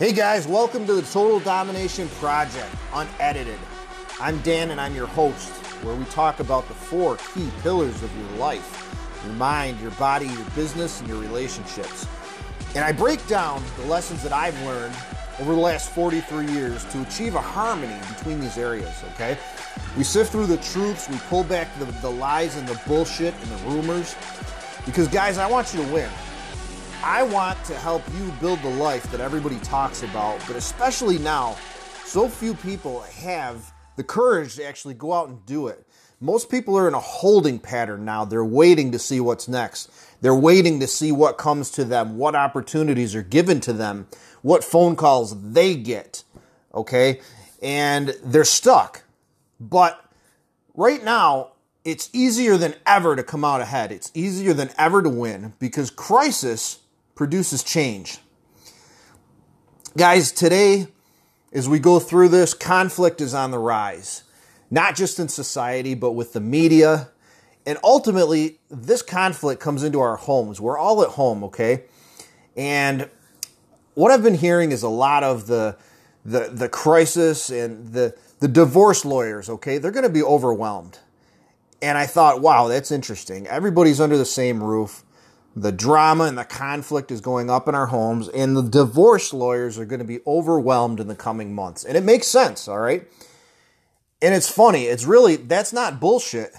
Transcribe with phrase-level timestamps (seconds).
[0.00, 3.58] Hey guys, welcome to the Total Domination Project, unedited.
[4.18, 5.50] I'm Dan and I'm your host,
[5.84, 10.26] where we talk about the four key pillars of your life your mind, your body,
[10.26, 12.06] your business, and your relationships.
[12.74, 14.94] And I break down the lessons that I've learned
[15.38, 19.36] over the last 43 years to achieve a harmony between these areas, okay?
[19.98, 23.50] We sift through the truths, we pull back the, the lies and the bullshit and
[23.50, 24.16] the rumors.
[24.86, 26.08] Because, guys, I want you to win.
[27.02, 31.56] I want to help you build the life that everybody talks about, but especially now,
[32.04, 35.86] so few people have the courage to actually go out and do it.
[36.20, 38.26] Most people are in a holding pattern now.
[38.26, 39.90] They're waiting to see what's next.
[40.20, 44.06] They're waiting to see what comes to them, what opportunities are given to them,
[44.42, 46.22] what phone calls they get.
[46.74, 47.22] Okay?
[47.62, 49.04] And they're stuck.
[49.58, 50.04] But
[50.74, 53.90] right now, it's easier than ever to come out ahead.
[53.90, 56.79] It's easier than ever to win because crisis
[57.20, 58.16] produces change.
[59.94, 60.86] Guys, today,
[61.52, 64.24] as we go through this, conflict is on the rise,
[64.70, 67.10] not just in society, but with the media.
[67.66, 70.62] And ultimately, this conflict comes into our homes.
[70.62, 71.82] We're all at home, okay?
[72.56, 73.10] And
[73.92, 75.76] what I've been hearing is a lot of the
[76.24, 79.76] the the crisis and the the divorce lawyers, okay?
[79.76, 81.00] They're going to be overwhelmed.
[81.82, 83.46] And I thought, wow, that's interesting.
[83.46, 85.04] Everybody's under the same roof
[85.56, 89.78] the drama and the conflict is going up in our homes, and the divorce lawyers
[89.78, 91.84] are going to be overwhelmed in the coming months.
[91.84, 93.06] And it makes sense, all right?
[94.22, 96.52] And it's funny, it's really, that's not bullshit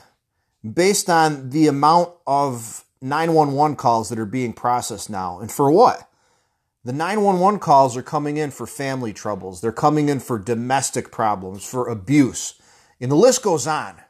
[0.69, 5.39] based on the amount of 911 calls that are being processed now.
[5.39, 6.07] And for what?
[6.83, 11.63] The 911 calls are coming in for family troubles, they're coming in for domestic problems,
[11.63, 12.59] for abuse,
[12.99, 14.01] and the list goes on.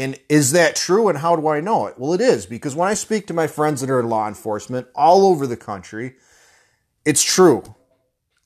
[0.00, 1.08] And is that true?
[1.10, 1.98] And how do I know it?
[1.98, 4.88] Well, it is because when I speak to my friends that are in law enforcement
[4.94, 6.14] all over the country,
[7.04, 7.74] it's true.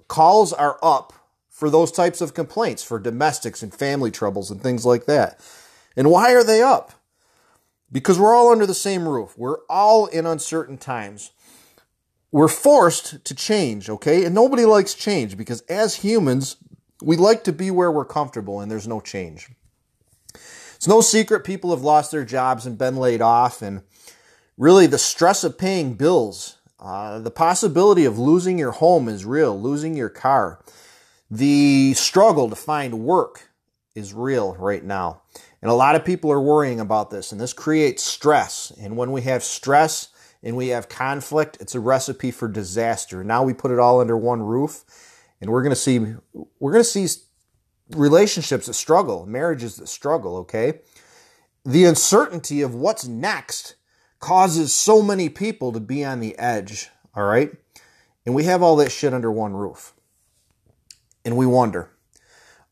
[0.09, 1.13] Calls are up
[1.49, 5.41] for those types of complaints, for domestics and family troubles and things like that.
[5.95, 6.93] And why are they up?
[7.93, 9.39] Because we're all under the same roof.
[9.39, 11.31] We're all in uncertain times.
[12.33, 14.25] We're forced to change, okay?
[14.25, 16.57] And nobody likes change because as humans,
[17.01, 19.51] we like to be where we're comfortable and there's no change.
[20.85, 23.85] It's no secret people have lost their jobs and been laid off, and
[24.59, 29.59] really the stress of paying bills, uh, the possibility of losing your home is real,
[29.59, 30.63] losing your car.
[31.31, 33.49] The struggle to find work
[33.95, 35.23] is real right now.
[35.63, 38.71] And a lot of people are worrying about this, and this creates stress.
[38.79, 40.09] And when we have stress
[40.43, 43.25] and we have conflict, it's a recipe for disaster.
[43.25, 44.85] Now we put it all under one roof,
[45.41, 45.99] and we're going to see
[46.61, 47.07] we're going to see
[47.91, 50.81] relationships that struggle, marriages that struggle, okay?
[51.65, 53.77] The uncertainty of what's next
[54.21, 57.53] causes so many people to be on the edge, all right?
[58.25, 59.93] And we have all that shit under one roof.
[61.25, 61.91] And we wonder.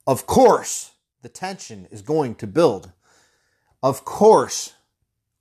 [0.07, 0.93] Of course,
[1.23, 2.93] the tension is going to build.
[3.83, 4.75] Of course,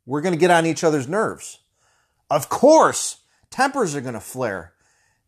[0.06, 1.59] we're going to get on each other's nerves.
[2.30, 3.18] Of course,
[3.50, 4.74] tempers are going to flare.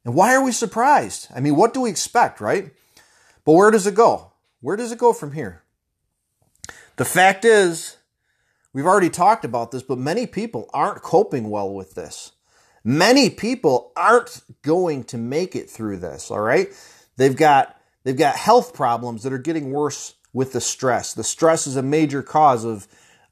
[0.06, 1.28] And why are we surprised?
[1.34, 2.72] I mean, what do we expect, right?
[3.46, 4.33] But where does it go?
[4.64, 5.62] Where does it go from here?
[6.96, 7.98] The fact is,
[8.72, 12.32] we've already talked about this, but many people aren't coping well with this.
[12.82, 16.70] Many people aren't going to make it through this, all right?
[17.18, 21.14] They've got they've got health problems that are getting worse with the stress.
[21.14, 22.88] The stress is a major cause of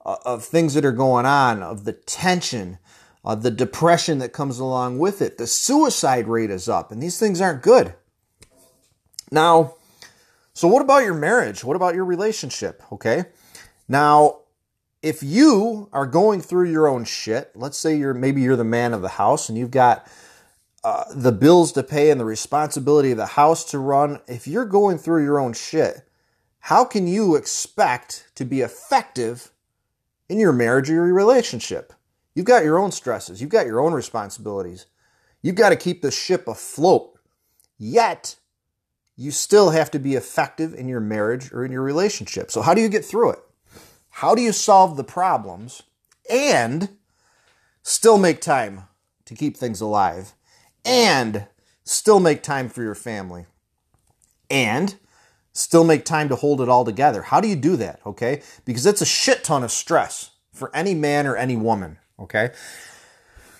[0.05, 2.77] uh, of things that are going on, of the tension,
[3.23, 5.37] of the depression that comes along with it.
[5.37, 7.93] The suicide rate is up, and these things aren't good.
[9.31, 9.75] Now,
[10.53, 11.63] so, what about your marriage?
[11.63, 12.84] What about your relationship?
[12.91, 13.25] Okay.
[13.88, 14.39] Now,
[15.01, 18.94] if you are going through your own shit, let's say you're maybe you're the man
[18.94, 20.07] of the house and you've got
[20.84, 24.19] uh, the bills to pay and the responsibility of the house to run.
[24.28, 26.07] If you're going through your own shit,
[26.59, 29.51] how can you expect to be effective
[30.29, 31.94] in your marriage or your relationship?
[32.35, 34.85] You've got your own stresses, you've got your own responsibilities.
[35.41, 37.17] You've got to keep the ship afloat.
[37.79, 38.35] Yet,
[39.16, 42.52] you still have to be effective in your marriage or in your relationship.
[42.52, 43.40] So, how do you get through it?
[44.09, 45.84] How do you solve the problems
[46.29, 46.90] and
[47.84, 48.84] still make time
[49.25, 50.34] to keep things alive
[50.84, 51.47] and
[51.84, 53.46] still make time for your family
[54.49, 54.96] and
[55.53, 57.22] still make time to hold it all together?
[57.22, 57.99] How do you do that?
[58.05, 58.41] Okay.
[58.66, 61.97] Because it's a shit ton of stress for any man or any woman.
[62.19, 62.52] Okay.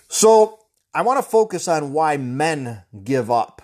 [0.08, 0.58] So,
[0.94, 3.62] I want to focus on why men give up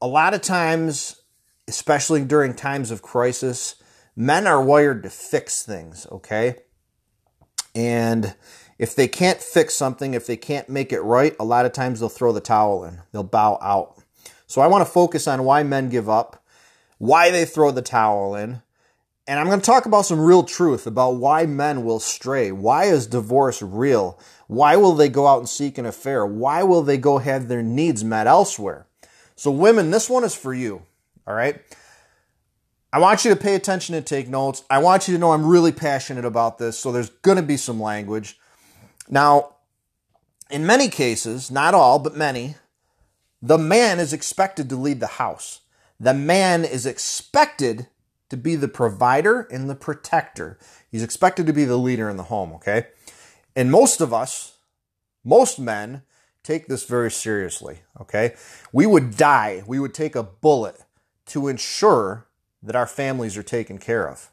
[0.00, 1.22] a lot of times,
[1.68, 3.76] especially during times of crisis,
[4.16, 6.56] men are wired to fix things, okay?
[7.74, 8.34] And
[8.78, 12.00] if they can't fix something, if they can't make it right, a lot of times
[12.00, 14.02] they'll throw the towel in, they'll bow out.
[14.46, 16.44] So I want to focus on why men give up,
[16.98, 18.62] why they throw the towel in,
[19.30, 22.50] and I'm going to talk about some real truth about why men will stray.
[22.50, 24.18] Why is divorce real?
[24.48, 26.26] Why will they go out and seek an affair?
[26.26, 28.88] Why will they go have their needs met elsewhere?
[29.40, 30.82] So, women, this one is for you.
[31.26, 31.62] All right.
[32.92, 34.64] I want you to pay attention and take notes.
[34.68, 36.78] I want you to know I'm really passionate about this.
[36.78, 38.38] So, there's going to be some language.
[39.08, 39.54] Now,
[40.50, 42.56] in many cases, not all, but many,
[43.40, 45.60] the man is expected to lead the house.
[45.98, 47.88] The man is expected
[48.28, 50.58] to be the provider and the protector.
[50.90, 52.88] He's expected to be the leader in the home, okay?
[53.56, 54.58] And most of us,
[55.24, 56.02] most men,
[56.50, 58.34] take this very seriously, okay?
[58.72, 60.84] We would die, we would take a bullet
[61.26, 62.26] to ensure
[62.60, 64.32] that our families are taken care of.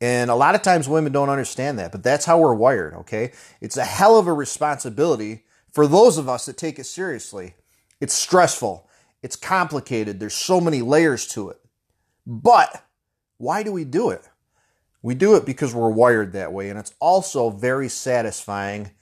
[0.00, 3.32] And a lot of times women don't understand that, but that's how we're wired, okay?
[3.60, 7.54] It's a hell of a responsibility for those of us that take it seriously.
[8.00, 8.88] It's stressful,
[9.22, 11.58] it's complicated, there's so many layers to it.
[12.24, 12.84] But
[13.38, 14.28] why do we do it?
[15.02, 18.92] We do it because we're wired that way, and it's also very satisfying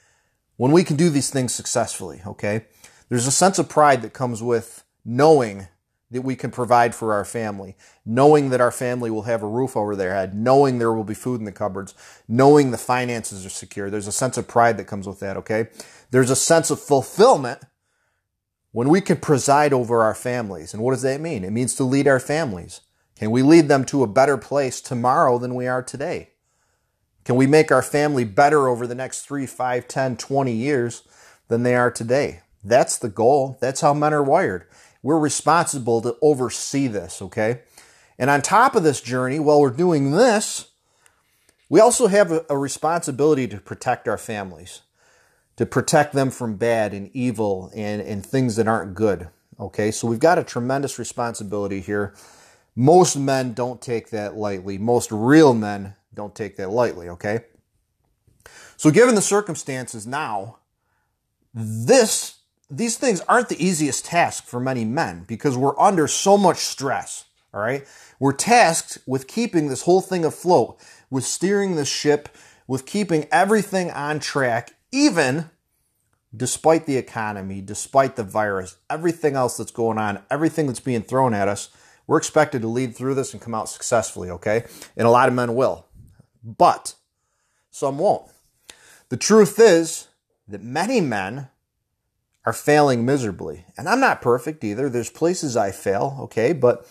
[0.60, 2.66] when we can do these things successfully, okay?
[3.08, 5.68] There's a sense of pride that comes with knowing
[6.10, 9.74] that we can provide for our family, knowing that our family will have a roof
[9.74, 11.94] over their head, knowing there will be food in the cupboards,
[12.28, 13.88] knowing the finances are secure.
[13.88, 15.68] There's a sense of pride that comes with that, okay?
[16.10, 17.62] There's a sense of fulfillment
[18.72, 20.74] when we can preside over our families.
[20.74, 21.42] And what does that mean?
[21.42, 22.82] It means to lead our families.
[23.18, 26.29] Can we lead them to a better place tomorrow than we are today?
[27.24, 31.02] Can we make our family better over the next 3, 5, 10, 20 years
[31.48, 32.40] than they are today?
[32.64, 33.58] That's the goal.
[33.60, 34.66] That's how men are wired.
[35.02, 37.60] We're responsible to oversee this, okay?
[38.18, 40.68] And on top of this journey, while we're doing this,
[41.68, 44.82] we also have a, a responsibility to protect our families,
[45.56, 49.28] to protect them from bad and evil and, and things that aren't good,
[49.58, 49.90] okay?
[49.90, 52.14] So we've got a tremendous responsibility here
[52.76, 54.78] most men don't take that lightly.
[54.78, 57.40] Most real men don't take that lightly, okay?
[58.76, 60.58] So given the circumstances now,
[61.54, 62.36] this
[62.70, 67.24] these things aren't the easiest task for many men because we're under so much stress,
[67.52, 67.84] all right?
[68.20, 70.78] We're tasked with keeping this whole thing afloat,
[71.10, 72.28] with steering the ship,
[72.68, 75.50] with keeping everything on track, even
[76.34, 81.34] despite the economy, despite the virus, everything else that's going on, everything that's being thrown
[81.34, 81.70] at us.
[82.06, 84.64] We're expected to lead through this and come out successfully, okay?
[84.96, 85.86] And a lot of men will.
[86.42, 86.94] But
[87.70, 88.30] some won't.
[89.08, 90.08] The truth is
[90.48, 91.48] that many men
[92.44, 93.64] are failing miserably.
[93.76, 94.88] And I'm not perfect either.
[94.88, 96.52] There's places I fail, okay?
[96.52, 96.88] But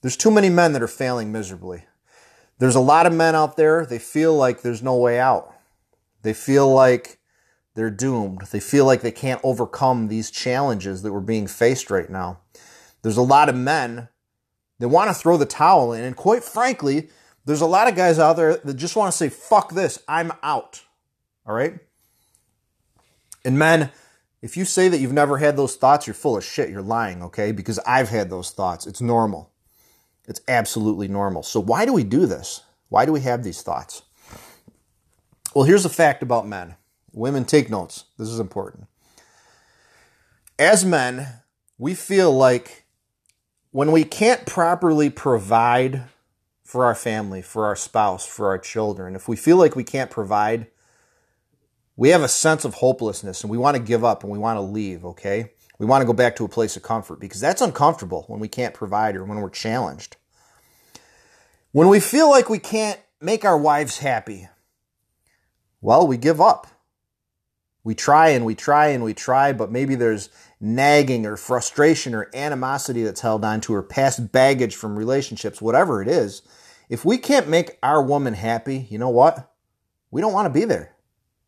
[0.00, 1.84] there's too many men that are failing miserably.
[2.58, 5.52] There's a lot of men out there, they feel like there's no way out.
[6.22, 7.18] They feel like
[7.74, 8.42] they're doomed.
[8.50, 12.40] They feel like they can't overcome these challenges that we're being faced right now.
[13.02, 14.08] There's a lot of men
[14.78, 16.02] that want to throw the towel in.
[16.02, 17.10] And quite frankly,
[17.46, 20.32] there's a lot of guys out there that just want to say, fuck this, I'm
[20.42, 20.82] out.
[21.46, 21.78] All right?
[23.44, 23.90] And men,
[24.42, 26.70] if you say that you've never had those thoughts, you're full of shit.
[26.70, 27.52] You're lying, okay?
[27.52, 28.86] Because I've had those thoughts.
[28.86, 29.52] It's normal.
[30.26, 31.44] It's absolutely normal.
[31.44, 32.62] So why do we do this?
[32.88, 34.02] Why do we have these thoughts?
[35.54, 36.74] Well, here's a fact about men.
[37.12, 38.04] Women, take notes.
[38.18, 38.88] This is important.
[40.58, 41.28] As men,
[41.78, 42.84] we feel like
[43.70, 46.04] when we can't properly provide
[46.66, 50.10] for our family, for our spouse, for our children, if we feel like we can't
[50.10, 50.66] provide,
[51.94, 54.56] we have a sense of hopelessness and we want to give up and we want
[54.56, 55.52] to leave, okay?
[55.78, 58.48] We want to go back to a place of comfort because that's uncomfortable when we
[58.48, 60.16] can't provide or when we're challenged.
[61.70, 64.48] When we feel like we can't make our wives happy,
[65.80, 66.66] well, we give up.
[67.86, 70.28] We try and we try and we try, but maybe there's
[70.60, 76.02] nagging or frustration or animosity that's held on to or past baggage from relationships, whatever
[76.02, 76.42] it is,
[76.88, 79.52] if we can't make our woman happy, you know what?
[80.10, 80.96] We don't want to be there.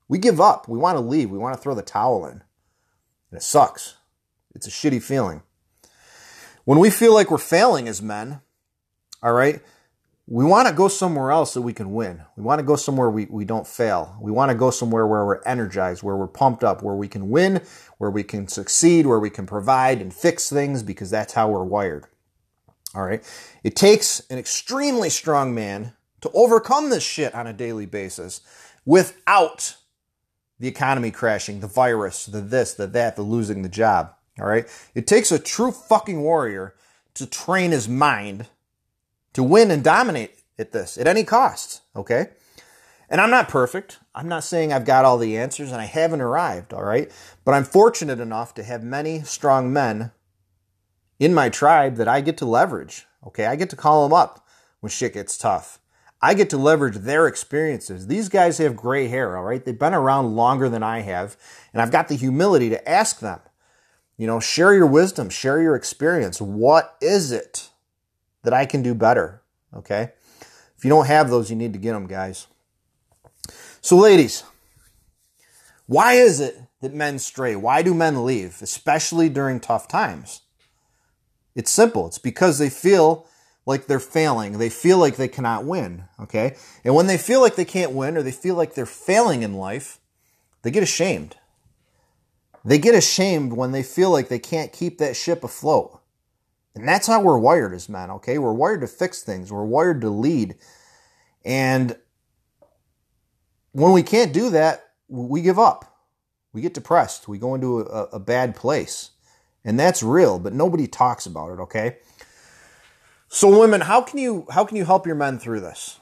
[0.07, 0.69] We give up.
[0.69, 1.29] We want to leave.
[1.29, 2.31] We want to throw the towel in.
[2.31, 2.43] And
[3.33, 3.97] it sucks.
[4.55, 5.43] It's a shitty feeling.
[6.65, 8.43] When we feel like we're failing as men,
[9.25, 9.61] all right,
[10.31, 12.21] we want to go somewhere else so we can win.
[12.37, 14.15] We want to go somewhere we, we don't fail.
[14.21, 17.31] We want to go somewhere where we're energized, where we're pumped up, where we can
[17.31, 17.63] win,
[17.97, 21.65] where we can succeed, where we can provide and fix things because that's how we're
[21.65, 22.07] wired.
[22.95, 23.25] All right.
[23.65, 28.43] It takes an extremely strong man to overcome this shit on a daily basis
[28.85, 29.77] without
[30.59, 34.13] the economy crashing, the virus, the this, the that, the losing the job.
[34.39, 34.67] All right.
[34.95, 36.75] It takes a true fucking warrior
[37.15, 38.47] to train his mind
[39.35, 41.83] to win and dominate at this at any cost.
[41.95, 42.29] Okay.
[43.11, 43.99] And I'm not perfect.
[44.15, 46.75] I'm not saying I've got all the answers and I haven't arrived.
[46.75, 47.11] All right.
[47.45, 50.11] But I'm fortunate enough to have many strong men
[51.19, 53.07] in my tribe that I get to leverage.
[53.27, 53.47] Okay.
[53.47, 54.47] I get to call them up
[54.81, 55.81] when shit gets tough.
[56.21, 58.09] I get to leverage their experiences.
[58.09, 59.65] These guys have gray hair, all right?
[59.65, 61.37] They've been around longer than I have,
[61.73, 63.39] and I've got the humility to ask them,
[64.17, 66.41] you know, share your wisdom, share your experience.
[66.41, 67.71] What is it
[68.43, 69.43] that I can do better?
[69.75, 70.13] Okay?
[70.77, 72.47] If you don't have those, you need to get them, guys.
[73.81, 74.45] So, ladies,
[75.87, 77.57] why is it that men stray?
[77.57, 80.43] Why do men leave, especially during tough times?
[81.55, 82.07] It's simple.
[82.07, 83.27] It's because they feel
[83.67, 84.59] like they're failing.
[84.59, 86.05] They feel like they cannot win.
[86.21, 86.57] Okay.
[86.85, 89.55] And when they feel like they can't win or they feel like they're failing in
[89.55, 89.99] life,
[90.63, 91.37] they get ashamed.
[92.65, 96.01] They get ashamed when they feel like they can't keep that ship afloat.
[96.79, 98.39] And that's how we're wired as men, okay?
[98.39, 100.57] We're wired to fix things, we're wired to lead.
[101.45, 101.97] And
[103.73, 105.85] when we can't do that, we give up.
[106.53, 107.29] We get depressed.
[107.29, 109.11] We go into a, a bad place.
[109.65, 111.99] And that's real, but nobody talks about it, okay?
[113.29, 116.01] So women, how can you how can you help your men through this?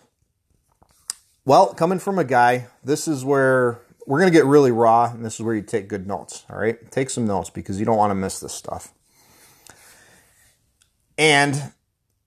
[1.45, 5.25] Well, coming from a guy, this is where we're going to get really raw and
[5.25, 6.91] this is where you take good notes, all right?
[6.91, 8.93] Take some notes because you don't want to miss this stuff.
[11.19, 11.73] And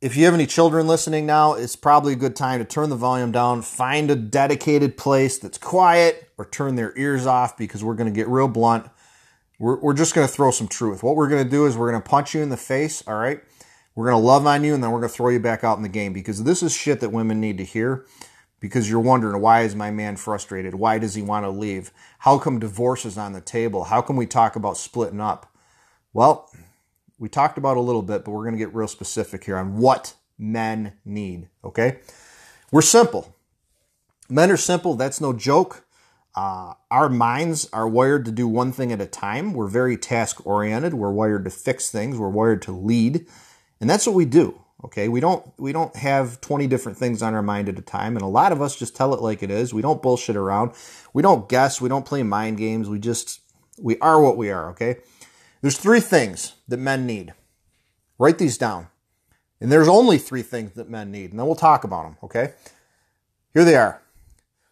[0.01, 2.95] if you have any children listening now, it's probably a good time to turn the
[2.95, 7.95] volume down, find a dedicated place that's quiet, or turn their ears off because we're
[7.95, 8.89] going to get real blunt.
[9.59, 11.03] We're, we're just going to throw some truth.
[11.03, 13.15] What we're going to do is we're going to punch you in the face, all
[13.15, 13.41] right?
[13.93, 15.75] We're going to love on you and then we're going to throw you back out
[15.75, 18.05] in the game because this is shit that women need to hear
[18.61, 20.75] because you're wondering why is my man frustrated?
[20.75, 21.91] Why does he want to leave?
[22.19, 23.85] How come divorce is on the table?
[23.85, 25.53] How come we talk about splitting up?
[26.13, 26.49] Well,
[27.19, 29.77] we talked about a little bit, but we're going to get real specific here on
[29.77, 31.99] what men need, okay?
[32.71, 33.35] We're simple.
[34.29, 34.95] Men are simple.
[34.95, 35.85] That's no joke.
[36.35, 39.53] Uh, our minds are wired to do one thing at a time.
[39.53, 40.93] We're very task oriented.
[40.93, 42.17] We're wired to fix things.
[42.17, 43.25] We're wired to lead.
[43.81, 44.61] And that's what we do.
[44.85, 48.15] Okay, we don't we don't have 20 different things on our mind at a time
[48.15, 49.73] and a lot of us just tell it like it is.
[49.73, 50.71] We don't bullshit around.
[51.11, 52.87] We don't guess, we don't play mind games.
[52.87, 53.41] We just
[53.77, 54.99] we are what we are, okay?
[55.61, 57.33] There's three things that men need.
[58.17, 58.87] Write these down.
[59.61, 62.53] And there's only three things that men need, and then we'll talk about them, okay?
[63.53, 64.01] Here they are.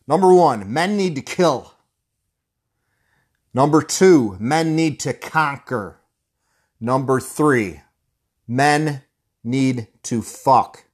[0.07, 1.73] Number 1, men need to kill.
[3.53, 5.99] Number 2, men need to conquer.
[6.79, 7.81] Number 3,
[8.47, 9.01] men
[9.43, 10.85] need to fuck.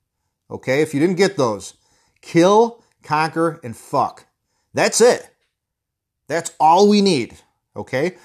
[0.49, 0.81] Okay?
[0.81, 1.73] If you didn't get those,
[2.21, 4.25] kill, conquer, and fuck.
[4.73, 5.29] That's it.
[6.27, 7.37] That's all we need.
[7.75, 8.15] Okay?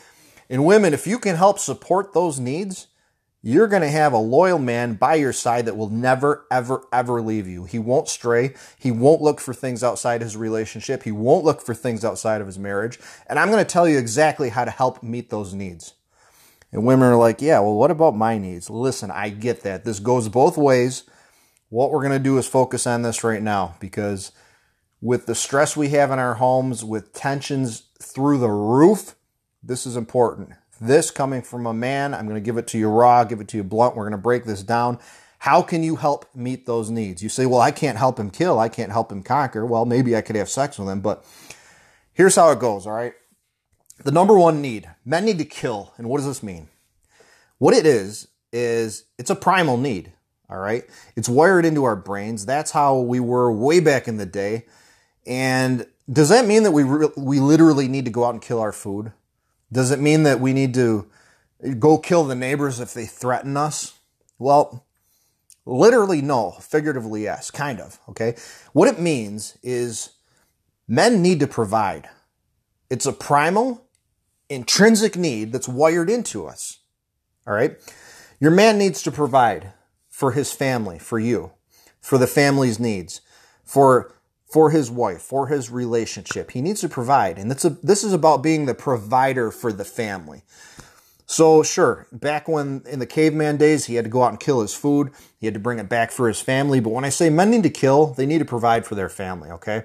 [0.51, 2.89] And women, if you can help support those needs,
[3.41, 7.23] you're going to have a loyal man by your side that will never, ever, ever
[7.23, 7.65] leave you.
[7.65, 8.55] He won't stray.
[8.79, 11.05] He won't look for things outside his relationship.
[11.05, 12.99] He won't look for things outside of his marriage.
[13.29, 15.95] And I'm going to tell you exactly how to help meet those needs.
[16.73, 18.69] And women are like, yeah, well, what about my needs?
[18.69, 19.85] Listen, I get that.
[19.85, 21.05] This goes both ways.
[21.69, 24.33] What we're going to do is focus on this right now because
[25.01, 29.15] with the stress we have in our homes, with tensions through the roof,
[29.63, 30.51] this is important.
[30.81, 33.49] This coming from a man, I'm going to give it to you raw, give it
[33.49, 33.97] to you blunt.
[33.97, 34.99] We're going to break this down.
[35.41, 37.23] How can you help meet those needs?
[37.23, 38.59] You say, well, I can't help him kill.
[38.59, 39.65] I can't help him conquer.
[39.67, 41.25] Well, maybe I could have sex with him, but
[42.13, 43.15] here's how it goes, all right?
[44.05, 45.93] The number one need men need to kill.
[45.97, 46.69] And what does this mean?
[47.59, 50.13] What it is, is it's a primal need.
[50.51, 50.85] All right.
[51.15, 52.47] It's wired into our brains.
[52.47, 54.65] That's how we were way back in the day.
[55.27, 58.61] And does that mean that we, re- we literally need to go out and kill
[58.61, 59.13] our food?
[59.71, 61.11] Does it mean that we need to
[61.79, 63.99] go kill the neighbors if they threaten us?
[64.39, 64.87] Well,
[65.67, 68.37] literally no, figuratively yes, kind of, okay?
[68.73, 70.11] What it means is
[70.87, 72.09] men need to provide.
[72.91, 73.85] It's a primal
[74.49, 76.79] intrinsic need that's wired into us.
[77.47, 77.77] All right.
[78.41, 79.73] Your man needs to provide
[80.09, 81.53] for his family, for you,
[82.01, 83.21] for the family's needs,
[83.65, 84.15] for
[84.51, 86.53] for his wife, for his relationship.
[86.53, 87.39] He needs to provide.
[87.39, 90.43] And that's a, this is about being the provider for the family.
[91.27, 94.63] So sure, back when in the caveman days, he had to go out and kill
[94.63, 95.11] his food.
[95.39, 96.81] He had to bring it back for his family.
[96.81, 99.51] But when I say men need to kill, they need to provide for their family,
[99.51, 99.85] okay?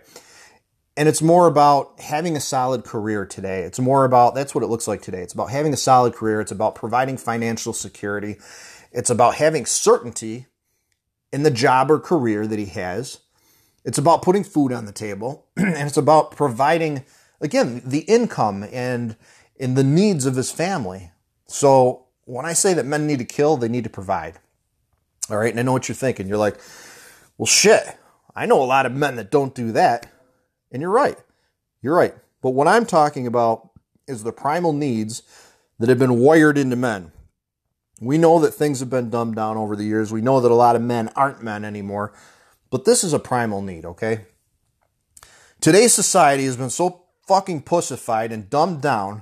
[0.96, 3.63] And it's more about having a solid career today.
[3.63, 5.22] It's more about, that's what it looks like today.
[5.22, 6.39] It's about having a solid career.
[6.39, 8.38] It's about providing financial security.
[8.93, 10.46] It's about having certainty
[11.34, 13.20] in the job or career that he has.
[13.85, 15.45] It's about putting food on the table.
[15.57, 17.03] and it's about providing,
[17.41, 19.15] again, the income and,
[19.59, 21.11] and the needs of his family.
[21.47, 24.39] So when I say that men need to kill, they need to provide.
[25.29, 25.51] All right.
[25.51, 26.27] And I know what you're thinking.
[26.27, 26.57] You're like,
[27.37, 27.83] well, shit.
[28.35, 30.11] I know a lot of men that don't do that.
[30.71, 31.17] And you're right.
[31.81, 32.15] You're right.
[32.41, 33.69] But what I'm talking about
[34.07, 35.23] is the primal needs
[35.79, 37.11] that have been wired into men.
[38.01, 40.11] We know that things have been dumbed down over the years.
[40.11, 42.13] We know that a lot of men aren't men anymore.
[42.74, 44.25] But this is a primal need, okay?
[45.62, 49.22] Today's society has been so fucking pussified and dumbed down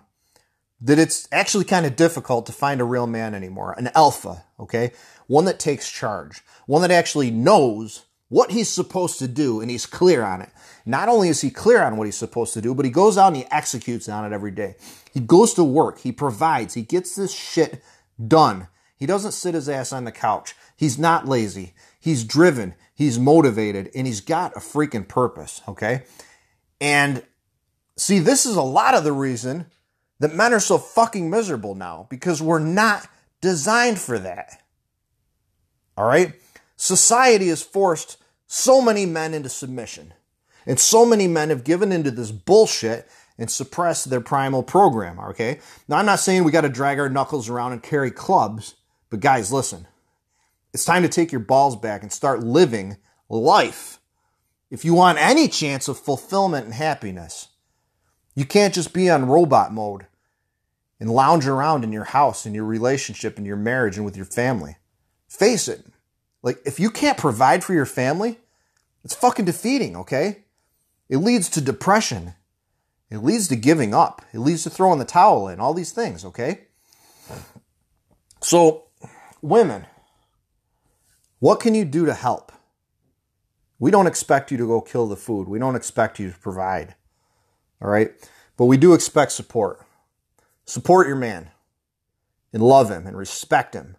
[0.79, 3.75] that it's actually kind of difficult to find a real man anymore.
[3.77, 4.93] An alpha, okay?
[5.27, 6.39] One that takes charge.
[6.65, 10.49] One that actually knows what he's supposed to do and he's clear on it.
[10.85, 13.27] Not only is he clear on what he's supposed to do, but he goes out
[13.27, 14.77] and he executes on it every day.
[15.13, 17.83] He goes to work, he provides, he gets this shit
[18.25, 18.69] done.
[18.95, 20.55] He doesn't sit his ass on the couch.
[20.77, 21.73] He's not lazy.
[22.01, 26.03] He's driven, he's motivated, and he's got a freaking purpose, okay?
[26.81, 27.23] And
[27.95, 29.67] see, this is a lot of the reason
[30.19, 33.07] that men are so fucking miserable now because we're not
[33.39, 34.61] designed for that.
[35.95, 36.33] All right?
[36.75, 38.17] Society has forced
[38.47, 40.13] so many men into submission.
[40.65, 45.59] And so many men have given into this bullshit and suppressed their primal program, okay?
[45.87, 48.75] Now, I'm not saying we got to drag our knuckles around and carry clubs,
[49.09, 49.87] but guys, listen.
[50.73, 52.97] It's time to take your balls back and start living
[53.29, 53.99] life.
[54.69, 57.49] If you want any chance of fulfillment and happiness,
[58.35, 60.05] you can't just be on robot mode
[61.01, 64.25] and lounge around in your house, and your relationship, and your marriage, and with your
[64.25, 64.77] family.
[65.27, 65.83] Face it.
[66.43, 68.37] Like, if you can't provide for your family,
[69.03, 70.43] it's fucking defeating, okay?
[71.09, 72.35] It leads to depression.
[73.09, 74.21] It leads to giving up.
[74.31, 76.67] It leads to throwing the towel in, all these things, okay?
[78.41, 78.83] So,
[79.41, 79.87] women,
[81.41, 82.51] what can you do to help?
[83.79, 85.47] We don't expect you to go kill the food.
[85.47, 86.93] We don't expect you to provide.
[87.81, 88.11] All right?
[88.57, 89.83] But we do expect support.
[90.65, 91.49] Support your man
[92.53, 93.97] and love him and respect him.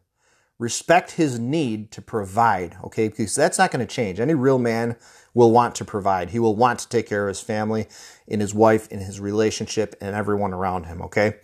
[0.60, 3.08] Respect his need to provide, okay?
[3.08, 4.20] Because that's not going to change.
[4.20, 4.94] Any real man
[5.34, 6.30] will want to provide.
[6.30, 7.88] He will want to take care of his family
[8.28, 11.38] and his wife and his relationship and everyone around him, okay?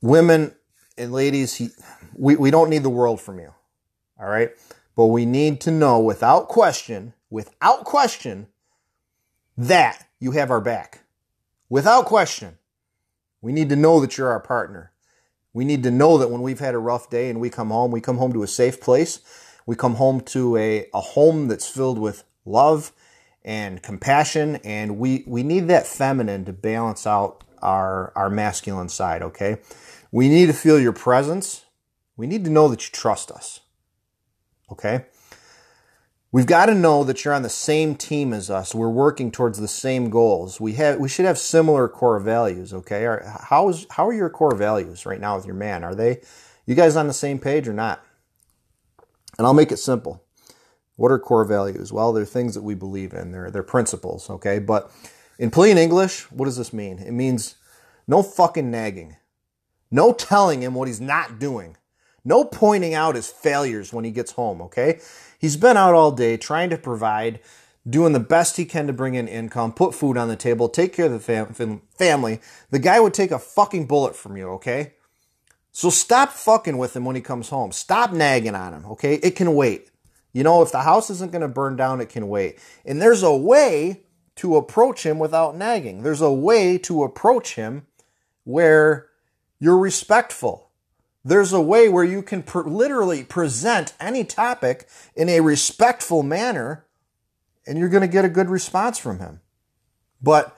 [0.00, 0.54] Women
[0.96, 1.68] and ladies, he,
[2.14, 3.52] we, we don't need the world from you,
[4.18, 4.52] all right?
[4.96, 8.48] But we need to know without question, without question,
[9.56, 11.04] that you have our back.
[11.68, 12.58] Without question.
[13.42, 14.92] We need to know that you're our partner.
[15.52, 17.90] We need to know that when we've had a rough day and we come home,
[17.90, 19.20] we come home to a safe place.
[19.66, 22.92] We come home to a, a home that's filled with love
[23.44, 24.56] and compassion.
[24.56, 29.58] And we, we need that feminine to balance out our, our masculine side, okay?
[30.12, 31.64] We need to feel your presence.
[32.16, 33.60] We need to know that you trust us.
[34.70, 35.06] Okay?
[36.32, 38.74] We've got to know that you're on the same team as us.
[38.74, 40.60] We're working towards the same goals.
[40.60, 43.18] We have we should have similar core values, okay?
[43.40, 45.82] How is how are your core values right now with your man?
[45.82, 46.20] Are they
[46.66, 48.04] you guys on the same page or not?
[49.38, 50.24] And I'll make it simple.
[50.96, 51.92] What are core values?
[51.92, 53.30] Well, they're things that we believe in.
[53.30, 54.58] They're they're principles, okay?
[54.58, 54.90] But
[55.38, 56.98] in plain English, what does this mean?
[56.98, 57.54] It means
[58.06, 59.16] no fucking nagging.
[59.90, 61.76] No telling him what he's not doing.
[62.26, 64.98] No pointing out his failures when he gets home, okay?
[65.38, 67.38] He's been out all day trying to provide,
[67.88, 70.92] doing the best he can to bring in income, put food on the table, take
[70.92, 72.40] care of the fam- family.
[72.70, 74.94] The guy would take a fucking bullet from you, okay?
[75.70, 77.70] So stop fucking with him when he comes home.
[77.70, 79.14] Stop nagging on him, okay?
[79.22, 79.92] It can wait.
[80.32, 82.58] You know, if the house isn't going to burn down, it can wait.
[82.84, 84.02] And there's a way
[84.36, 86.02] to approach him without nagging.
[86.02, 87.86] There's a way to approach him
[88.42, 89.06] where
[89.60, 90.65] you're respectful
[91.26, 96.86] there's a way where you can per- literally present any topic in a respectful manner
[97.66, 99.40] and you're going to get a good response from him.
[100.22, 100.56] But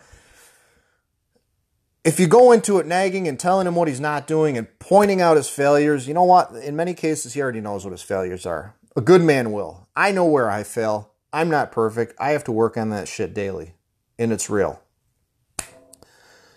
[2.05, 5.23] if you go into it nagging and telling him what he's not doing and pointing
[5.23, 6.53] out his failures, you know what?
[6.53, 8.75] In many cases, he already knows what his failures are.
[8.95, 9.89] A good man will.
[9.97, 11.13] I know where I fail.
[11.33, 12.15] I'm not perfect.
[12.21, 13.73] I have to work on that shit daily.
[14.19, 14.83] And it's real.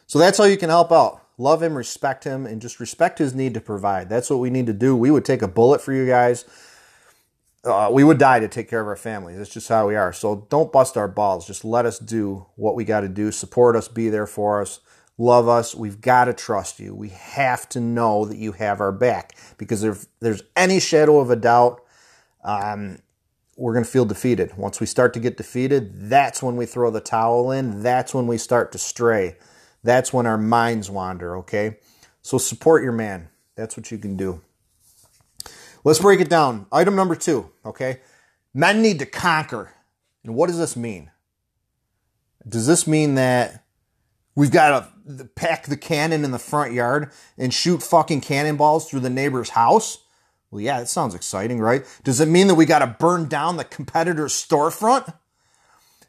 [0.05, 3.33] So that's how you can help out love him, respect him, and just respect his
[3.33, 4.09] need to provide.
[4.09, 4.95] That's what we need to do.
[4.95, 6.45] We would take a bullet for you guys.
[7.63, 9.37] Uh, we would die to take care of our families.
[9.37, 10.13] That's just how we are.
[10.13, 11.45] So don't bust our balls.
[11.45, 13.31] Just let us do what we got to do.
[13.31, 14.79] Support us, be there for us,
[15.17, 15.75] love us.
[15.75, 16.95] We've got to trust you.
[16.95, 21.29] We have to know that you have our back because if there's any shadow of
[21.29, 21.83] a doubt,
[22.43, 22.99] um,
[23.57, 24.57] we're going to feel defeated.
[24.57, 27.83] Once we start to get defeated, that's when we throw the towel in.
[27.83, 29.37] That's when we start to stray
[29.83, 31.77] that's when our minds wander, okay?
[32.21, 33.29] So support your man.
[33.55, 34.41] That's what you can do.
[35.83, 36.67] Let's break it down.
[36.71, 38.01] Item number two, okay?
[38.53, 39.73] Men need to conquer.
[40.23, 41.09] And what does this mean?
[42.47, 43.63] Does this mean that
[44.35, 48.99] we've got to pack the cannon in the front yard and shoot fucking cannonballs through
[48.99, 49.99] the neighbor's house?
[50.51, 51.85] Well, yeah, that sounds exciting, right?
[52.03, 55.13] Does it mean that we got to burn down the competitor's storefront?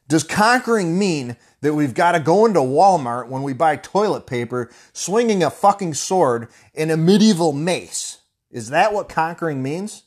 [0.09, 4.71] Does conquering mean that we've got to go into Walmart when we buy toilet paper
[4.93, 8.19] swinging a fucking sword and a medieval mace?
[8.51, 10.03] Is that what conquering means?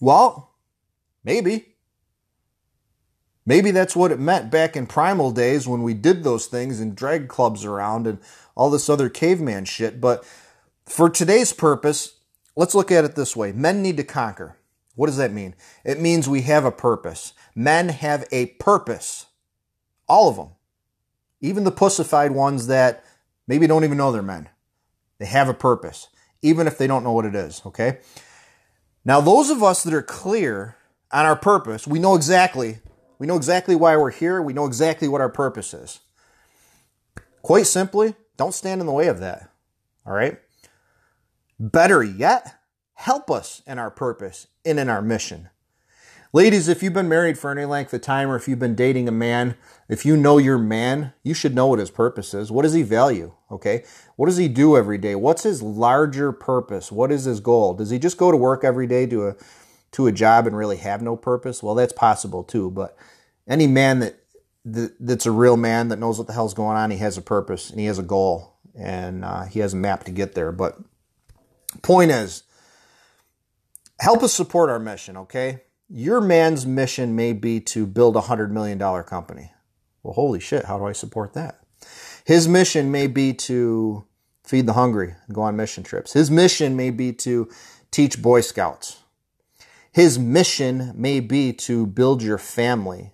[0.00, 0.54] Well,
[1.22, 1.74] maybe.
[3.46, 6.96] Maybe that's what it meant back in primal days when we did those things and
[6.96, 8.18] dragged clubs around and
[8.56, 10.00] all this other caveman shit.
[10.00, 10.24] But
[10.86, 12.16] for today's purpose,
[12.56, 14.56] let's look at it this way men need to conquer.
[14.94, 15.54] What does that mean?
[15.84, 17.32] It means we have a purpose.
[17.54, 19.26] Men have a purpose.
[20.08, 20.50] All of them.
[21.40, 23.04] Even the pussified ones that
[23.46, 24.48] maybe don't even know they're men.
[25.18, 26.08] They have a purpose,
[26.42, 27.98] even if they don't know what it is, okay?
[29.04, 30.76] Now, those of us that are clear
[31.12, 32.78] on our purpose, we know exactly,
[33.18, 34.42] we know exactly why we're here.
[34.42, 36.00] We know exactly what our purpose is.
[37.42, 39.50] Quite simply, don't stand in the way of that.
[40.06, 40.38] All right?
[41.58, 42.54] Better yet,
[42.94, 45.50] help us in our purpose and in our mission.
[46.32, 49.06] Ladies, if you've been married for any length of time or if you've been dating
[49.06, 49.56] a man,
[49.88, 52.50] if you know your man, you should know what his purpose is.
[52.50, 53.32] What does he value?
[53.52, 53.84] Okay.
[54.16, 55.14] What does he do every day?
[55.14, 56.90] What's his larger purpose?
[56.90, 57.74] What is his goal?
[57.74, 59.36] Does he just go to work every day to a
[59.92, 61.62] to a job and really have no purpose?
[61.62, 62.96] Well, that's possible too, but
[63.46, 64.18] any man that,
[64.64, 67.22] that that's a real man that knows what the hell's going on, he has a
[67.22, 70.50] purpose and he has a goal and uh, he has a map to get there.
[70.50, 70.78] But
[71.82, 72.43] point is,
[74.00, 75.62] help us support our mission, okay?
[75.88, 79.52] Your man's mission may be to build a $100 million company.
[80.02, 81.60] Well, holy shit, how do I support that?
[82.24, 84.06] His mission may be to
[84.44, 86.12] feed the hungry and go on mission trips.
[86.12, 87.50] His mission may be to
[87.90, 89.00] teach Boy Scouts.
[89.92, 93.12] His mission may be to build your family,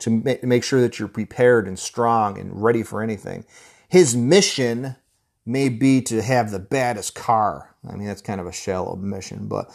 [0.00, 0.10] to
[0.42, 3.44] make sure that you're prepared and strong and ready for anything.
[3.88, 4.96] His mission
[5.44, 7.76] may be to have the baddest car.
[7.88, 9.70] I mean, that's kind of a shallow mission, but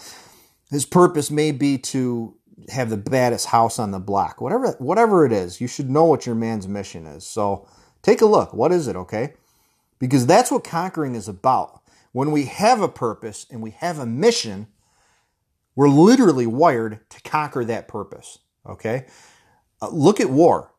[0.72, 2.36] his purpose may be to
[2.70, 4.40] have the baddest house on the block.
[4.40, 7.28] Whatever whatever it is, you should know what your man's mission is.
[7.28, 7.68] So
[8.02, 8.54] take a look.
[8.54, 9.34] What is it, okay?
[10.00, 11.82] Because that's what conquering is about.
[12.14, 14.68] When we have a purpose and we have a mission,
[15.76, 19.06] we're literally wired to conquer that purpose, okay?
[19.82, 20.71] Uh, look at war.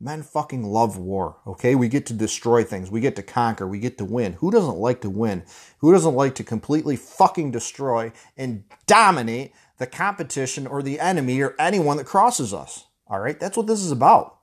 [0.00, 1.74] Men fucking love war, okay?
[1.74, 2.88] We get to destroy things.
[2.88, 3.66] We get to conquer.
[3.66, 4.34] We get to win.
[4.34, 5.42] Who doesn't like to win?
[5.78, 11.56] Who doesn't like to completely fucking destroy and dominate the competition or the enemy or
[11.58, 12.86] anyone that crosses us?
[13.08, 13.40] All right?
[13.40, 14.36] That's what this is about.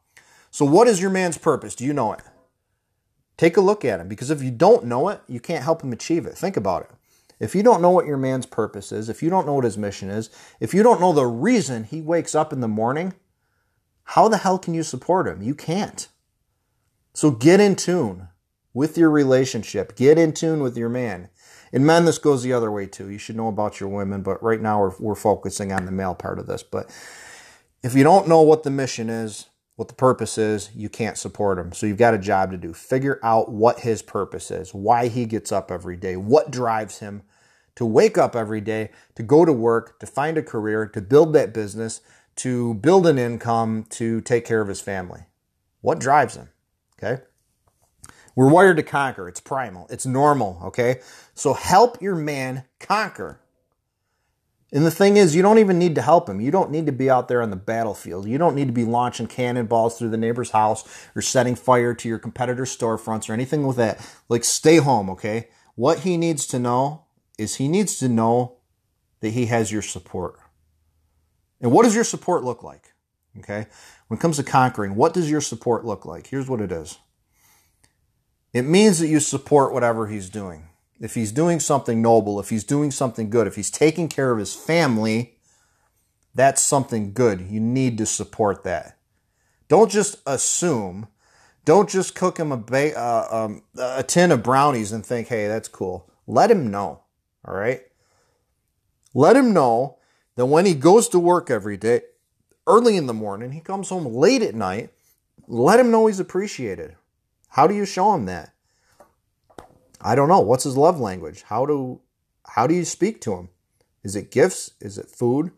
[0.52, 1.74] So, what is your man's purpose?
[1.74, 2.22] Do you know it?
[3.38, 5.94] Take a look at him because if you don't know it, you can't help him
[5.94, 6.38] achieve it.
[6.38, 6.90] Think about it.
[7.40, 9.78] If you don't know what your man's purpose is, if you don't know what his
[9.78, 13.14] mission is, if you don't know the reason he wakes up in the morning,
[14.06, 15.42] how the hell can you support him?
[15.42, 16.08] You can't.
[17.14, 18.30] So get in tune
[18.74, 19.96] with your relationship.
[19.96, 21.30] Get in tune with your man.
[21.72, 23.10] In men, this goes the other way too.
[23.10, 26.16] You should know about your women, but right now we're, we're focusing on the male
[26.16, 26.64] part of this.
[26.64, 26.90] But
[27.84, 31.58] if you don't know what the mission is, what the purpose is, you can't support
[31.58, 31.74] him.
[31.74, 32.74] So you've got a job to do.
[32.74, 37.24] Figure out what his purpose is, why he gets up every day, what drives him
[37.76, 41.34] to wake up every day, to go to work, to find a career, to build
[41.34, 42.02] that business,
[42.38, 45.22] to build an income to take care of his family.
[45.82, 46.50] What drives him?
[46.98, 47.22] Okay.
[48.36, 49.30] We're wired to conquer.
[49.30, 49.88] It's primal.
[49.90, 50.60] It's normal.
[50.66, 51.00] Okay.
[51.34, 53.40] So help your man conquer.
[54.74, 56.42] And the thing is, you don't even need to help him.
[56.42, 58.28] You don't need to be out there on the battlefield.
[58.28, 62.10] You don't need to be launching cannonballs through the neighbor's house or setting fire to
[62.10, 64.06] your competitor's storefronts or anything with that.
[64.28, 65.48] Like, stay home, okay?
[65.76, 67.06] What he needs to know
[67.38, 68.58] is he needs to know
[69.22, 70.38] that he has your support.
[71.62, 72.94] And what does your support look like?
[73.40, 73.68] Okay.
[74.08, 76.28] When it comes to conquering, what does your support look like?
[76.28, 76.98] Here's what it is
[78.54, 80.70] it means that you support whatever he's doing.
[81.02, 84.40] If he's doing something noble, if he's doing something good, if he's taking care of
[84.40, 85.38] his family,
[86.34, 87.42] that's something good.
[87.42, 88.98] You need to support that.
[89.68, 91.08] Don't just assume.
[91.66, 95.48] Don't just cook him a, ba- uh, um, a tin of brownies and think, hey,
[95.48, 96.10] that's cool.
[96.26, 97.02] Let him know.
[97.46, 97.82] All right?
[99.14, 99.98] Let him know
[100.36, 102.02] that when he goes to work every day,
[102.68, 104.92] early in the morning, he comes home late at night,
[105.48, 106.96] let him know he's appreciated.
[107.50, 108.54] How do you show him that?
[110.02, 110.40] I don't know.
[110.40, 111.44] What's his love language?
[111.44, 112.02] How do
[112.48, 113.50] how do you speak to him?
[114.04, 114.72] Is it gifts?
[114.80, 115.52] Is it food?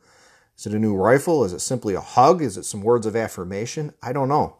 [0.58, 1.44] Is it a new rifle?
[1.44, 2.42] Is it simply a hug?
[2.42, 3.94] Is it some words of affirmation?
[4.02, 4.58] I don't know.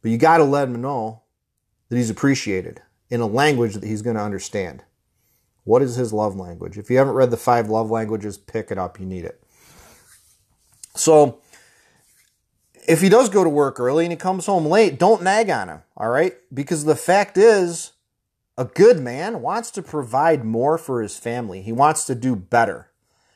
[0.00, 1.22] But you got to let him know
[1.88, 4.84] that he's appreciated in a language that he's going to understand.
[5.70, 6.78] What is his love language?
[6.78, 8.98] If you haven't read the five love languages, pick it up.
[8.98, 9.40] You need it.
[10.96, 11.38] So,
[12.88, 15.68] if he does go to work early and he comes home late, don't nag on
[15.68, 16.34] him, all right?
[16.52, 17.92] Because the fact is,
[18.58, 21.62] a good man wants to provide more for his family.
[21.62, 22.90] He wants to do better.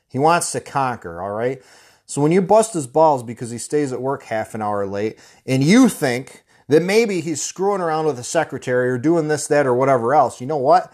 [0.09, 1.63] He wants to conquer, all right?
[2.05, 5.21] So when you bust his balls because he stays at work half an hour late
[5.47, 9.69] and you think that maybe he's screwing around with a secretary or doing this, that,
[9.69, 10.93] or whatever else, you know what?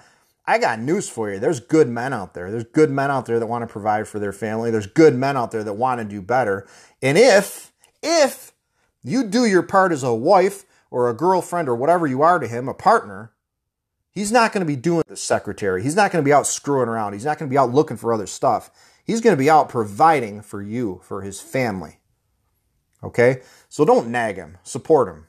[0.50, 1.38] I got news for you.
[1.38, 2.50] There's good men out there.
[2.50, 4.72] There's good men out there that want to provide for their family.
[4.72, 6.66] There's good men out there that want to do better.
[7.00, 8.52] And if, if
[9.00, 12.48] you do your part as a wife or a girlfriend or whatever you are to
[12.48, 13.30] him, a partner,
[14.10, 15.84] he's not going to be doing the secretary.
[15.84, 17.12] He's not going to be out screwing around.
[17.12, 18.72] He's not going to be out looking for other stuff.
[19.04, 22.00] He's going to be out providing for you, for his family.
[23.04, 23.42] Okay?
[23.68, 25.26] So don't nag him, support him.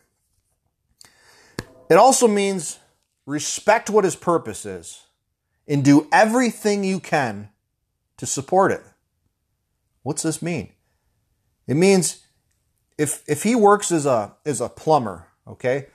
[1.92, 2.80] It also means
[3.28, 5.06] respect what his purpose is
[5.72, 7.48] and do everything you can
[8.18, 8.84] to support it.
[10.04, 10.74] What's this mean?
[11.66, 12.26] It means
[12.98, 15.88] if if he works as a as a plumber, okay?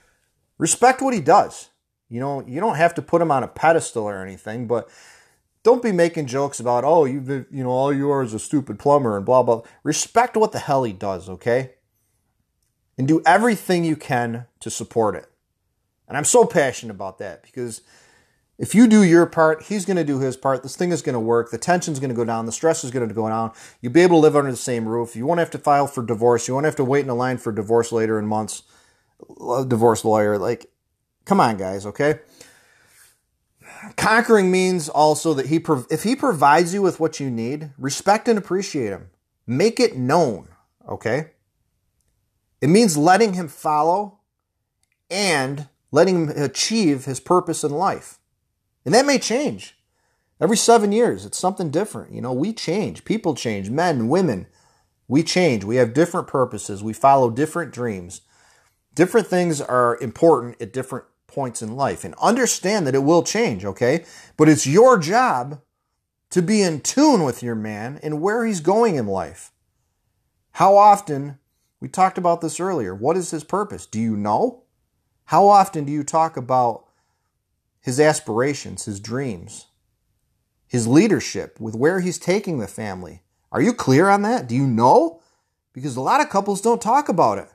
[0.57, 1.69] Respect what he does.
[2.09, 4.89] You know, you don't have to put him on a pedestal or anything, but
[5.61, 8.79] don't be making jokes about, oh, you you know, all you are is a stupid
[8.79, 9.61] plumber and blah blah.
[9.83, 11.73] Respect what the hell he does, okay?
[12.97, 15.29] And do everything you can to support it.
[16.07, 17.81] And I'm so passionate about that because
[18.57, 20.63] if you do your part, he's going to do his part.
[20.63, 21.51] This thing is going to work.
[21.51, 22.45] The tension's going to go down.
[22.45, 23.51] The stress is going to go down.
[23.81, 25.15] You'll be able to live under the same roof.
[25.15, 26.47] You won't have to file for divorce.
[26.47, 28.63] You won't have to wait in a line for divorce later in months.
[29.67, 30.37] Divorce lawyer.
[30.37, 30.71] Like,
[31.25, 32.19] come on, guys, okay?
[33.95, 38.39] Conquering means also that he, if he provides you with what you need, respect and
[38.39, 39.11] appreciate him.
[39.45, 40.49] Make it known,
[40.89, 41.31] okay?
[42.59, 44.19] It means letting him follow
[45.11, 48.19] and letting him achieve his purpose in life.
[48.87, 49.75] And that may change.
[50.39, 52.13] Every seven years, it's something different.
[52.13, 53.03] You know, we change.
[53.03, 53.69] People change.
[53.69, 54.47] Men, women,
[55.09, 55.65] we change.
[55.65, 56.81] We have different purposes.
[56.81, 58.21] We follow different dreams.
[58.95, 62.05] Different things are important at different points in life.
[62.05, 64.05] And understand that it will change, okay?
[64.37, 65.59] But it's your job
[66.29, 69.51] to be in tune with your man and where he's going in life.
[70.51, 71.39] How often,
[71.81, 73.85] we talked about this earlier, what is his purpose?
[73.85, 74.63] Do you know?
[75.25, 76.86] How often do you talk about
[77.87, 79.67] his aspirations, his dreams,
[80.67, 83.21] his leadership, with where he's taking the family?
[83.49, 84.45] Are you clear on that?
[84.45, 85.21] Do you know?
[85.71, 87.47] Because a lot of couples don't talk about it.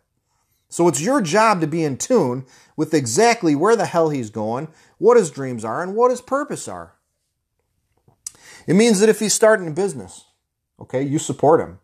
[0.71, 2.47] So it's your job to be in tune
[2.79, 6.67] with exactly where the hell he's going, what his dreams are, and what his purpose
[6.67, 6.95] are.
[8.67, 10.25] It means that if he's starting a business,
[10.81, 11.79] okay, you support him.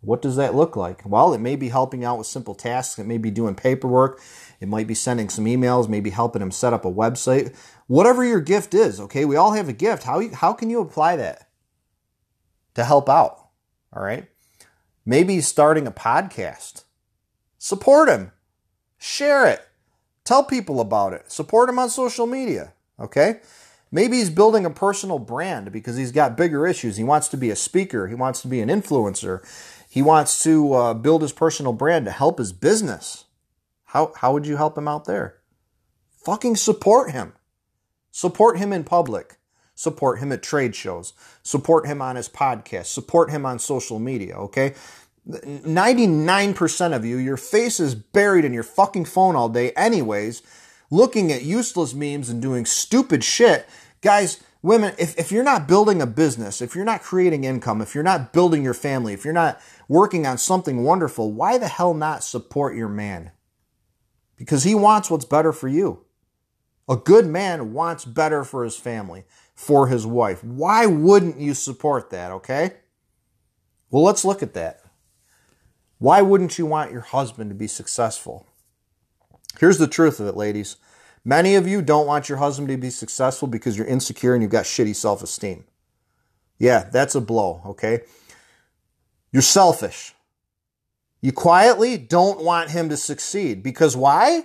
[0.00, 1.02] What does that look like?
[1.04, 2.98] Well, it may be helping out with simple tasks.
[2.98, 4.20] It may be doing paperwork.
[4.62, 7.52] It might be sending some emails, maybe helping him set up a website.
[7.88, 9.24] Whatever your gift is, okay?
[9.24, 10.04] We all have a gift.
[10.04, 11.48] How, how can you apply that
[12.74, 13.48] to help out?
[13.92, 14.28] All right.
[15.04, 16.84] Maybe starting a podcast.
[17.58, 18.30] Support him.
[18.98, 19.66] Share it.
[20.22, 21.32] Tell people about it.
[21.32, 22.72] Support him on social media.
[23.00, 23.40] Okay.
[23.90, 26.98] Maybe he's building a personal brand because he's got bigger issues.
[26.98, 28.06] He wants to be a speaker.
[28.06, 29.44] He wants to be an influencer.
[29.88, 33.21] He wants to uh, build his personal brand to help his business.
[33.92, 35.36] How, how would you help him out there?
[36.24, 37.34] Fucking support him.
[38.10, 39.36] Support him in public.
[39.74, 41.12] Support him at trade shows.
[41.42, 42.86] Support him on his podcast.
[42.86, 44.72] Support him on social media, okay?
[45.28, 50.40] 99% of you, your face is buried in your fucking phone all day, anyways,
[50.90, 53.68] looking at useless memes and doing stupid shit.
[54.00, 57.94] Guys, women, if, if you're not building a business, if you're not creating income, if
[57.94, 61.92] you're not building your family, if you're not working on something wonderful, why the hell
[61.92, 63.32] not support your man?
[64.42, 66.04] Because he wants what's better for you.
[66.88, 69.22] A good man wants better for his family,
[69.54, 70.42] for his wife.
[70.42, 72.72] Why wouldn't you support that, okay?
[73.88, 74.80] Well, let's look at that.
[75.98, 78.48] Why wouldn't you want your husband to be successful?
[79.60, 80.74] Here's the truth of it, ladies.
[81.24, 84.50] Many of you don't want your husband to be successful because you're insecure and you've
[84.50, 85.66] got shitty self esteem.
[86.58, 88.00] Yeah, that's a blow, okay?
[89.30, 90.16] You're selfish.
[91.22, 94.44] You quietly don't want him to succeed because why?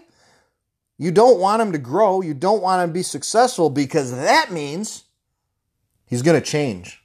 [0.98, 2.22] You don't want him to grow.
[2.22, 5.04] You don't want him to be successful because that means
[6.06, 7.04] he's going to change.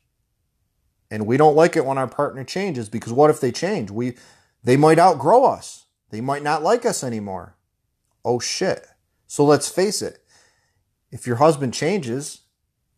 [1.11, 3.91] And we don't like it when our partner changes because what if they change?
[3.91, 4.17] We
[4.63, 5.87] they might outgrow us.
[6.11, 7.57] They might not like us anymore.
[8.25, 8.87] Oh shit.
[9.27, 10.23] So let's face it.
[11.11, 12.43] If your husband changes,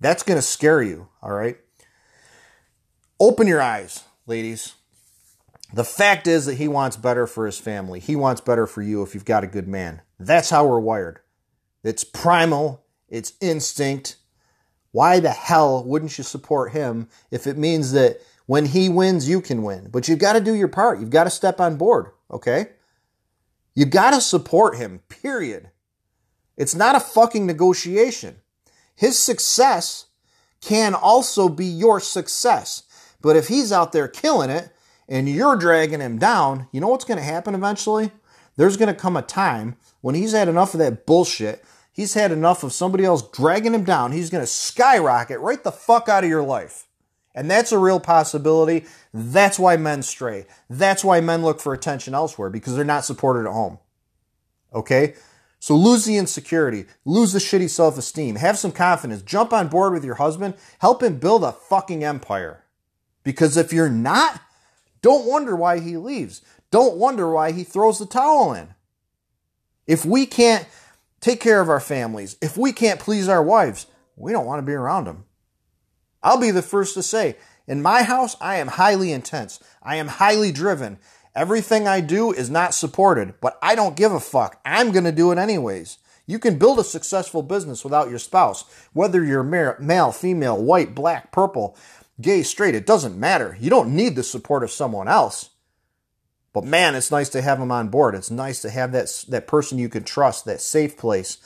[0.00, 1.56] that's going to scare you, all right?
[3.18, 4.74] Open your eyes, ladies.
[5.74, 7.98] The fact is that he wants better for his family.
[7.98, 10.02] He wants better for you if you've got a good man.
[10.20, 11.18] That's how we're wired.
[11.82, 14.14] It's primal, it's instinct.
[14.92, 19.40] Why the hell wouldn't you support him if it means that when he wins, you
[19.40, 19.88] can win?
[19.90, 21.00] But you've got to do your part.
[21.00, 22.68] You've got to step on board, okay?
[23.74, 25.70] You got to support him, period.
[26.56, 28.36] It's not a fucking negotiation.
[28.94, 30.06] His success
[30.60, 32.84] can also be your success.
[33.20, 34.70] But if he's out there killing it
[35.08, 38.10] and you're dragging him down, you know what's going to happen eventually?
[38.56, 41.64] There's going to come a time when he's had enough of that bullshit.
[41.92, 44.12] He's had enough of somebody else dragging him down.
[44.12, 46.86] He's going to skyrocket right the fuck out of your life.
[47.34, 48.86] And that's a real possibility.
[49.12, 50.46] That's why men stray.
[50.70, 53.78] That's why men look for attention elsewhere because they're not supported at home.
[54.72, 55.14] Okay?
[55.58, 59.94] So lose the insecurity, lose the shitty self esteem, have some confidence, jump on board
[59.94, 62.64] with your husband, help him build a fucking empire.
[63.22, 64.42] Because if you're not,
[65.04, 66.40] don't wonder why he leaves.
[66.70, 68.72] Don't wonder why he throws the towel in.
[69.86, 70.66] If we can't
[71.20, 73.86] take care of our families, if we can't please our wives,
[74.16, 75.26] we don't want to be around them.
[76.22, 77.36] I'll be the first to say,
[77.66, 79.62] in my house, I am highly intense.
[79.82, 80.96] I am highly driven.
[81.34, 84.58] Everything I do is not supported, but I don't give a fuck.
[84.64, 85.98] I'm going to do it anyways.
[86.26, 88.64] You can build a successful business without your spouse,
[88.94, 91.76] whether you're male, female, white, black, purple,
[92.20, 93.56] gay, straight, it doesn't matter.
[93.60, 95.50] You don't need the support of someone else.
[96.52, 98.14] But man, it's nice to have them on board.
[98.14, 101.38] It's nice to have that, that person you can trust, that safe place,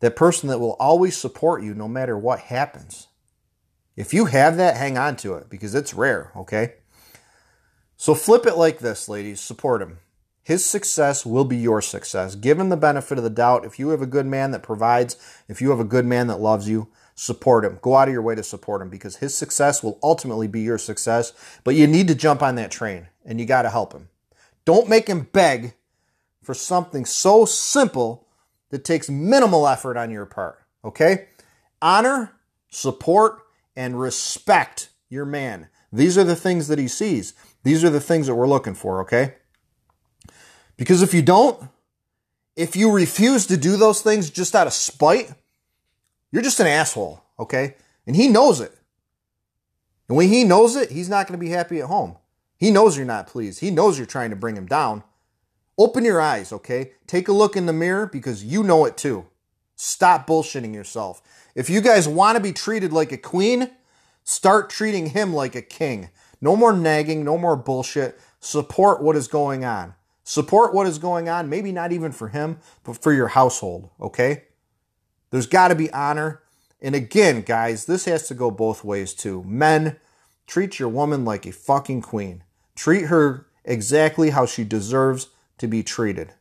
[0.00, 3.08] that person that will always support you no matter what happens.
[3.96, 6.74] If you have that, hang on to it because it's rare, okay?
[7.96, 9.40] So flip it like this, ladies.
[9.40, 9.98] Support him.
[10.42, 12.34] His success will be your success.
[12.34, 13.64] Give him the benefit of the doubt.
[13.64, 15.16] If you have a good man that provides,
[15.48, 17.78] if you have a good man that loves you, support him.
[17.80, 20.78] Go out of your way to support him because his success will ultimately be your
[20.78, 21.32] success.
[21.62, 24.08] But you need to jump on that train and you got to help him.
[24.64, 25.74] Don't make him beg
[26.42, 28.26] for something so simple
[28.70, 30.58] that takes minimal effort on your part.
[30.84, 31.26] Okay?
[31.80, 32.32] Honor,
[32.70, 33.40] support,
[33.76, 35.68] and respect your man.
[35.92, 37.34] These are the things that he sees.
[37.62, 39.34] These are the things that we're looking for, okay?
[40.76, 41.68] Because if you don't,
[42.56, 45.32] if you refuse to do those things just out of spite,
[46.34, 47.76] you're just an asshole, okay?
[48.08, 48.76] And he knows it.
[50.08, 52.16] And when he knows it, he's not going to be happy at home.
[52.56, 53.60] He knows you're not pleased.
[53.60, 55.04] He knows you're trying to bring him down.
[55.78, 56.90] Open your eyes, okay?
[57.06, 59.26] Take a look in the mirror because you know it too.
[59.76, 61.22] Stop bullshitting yourself.
[61.54, 63.70] If you guys want to be treated like a queen,
[64.24, 66.10] start treating him like a king.
[66.40, 68.18] No more nagging, no more bullshit.
[68.40, 69.94] Support what is going on.
[70.24, 74.42] Support what is going on, maybe not even for him, but for your household, okay?
[75.30, 76.42] There's got to be honor.
[76.80, 79.42] And again, guys, this has to go both ways too.
[79.44, 79.96] Men,
[80.46, 82.44] treat your woman like a fucking queen.
[82.74, 86.34] Treat her exactly how she deserves to be treated.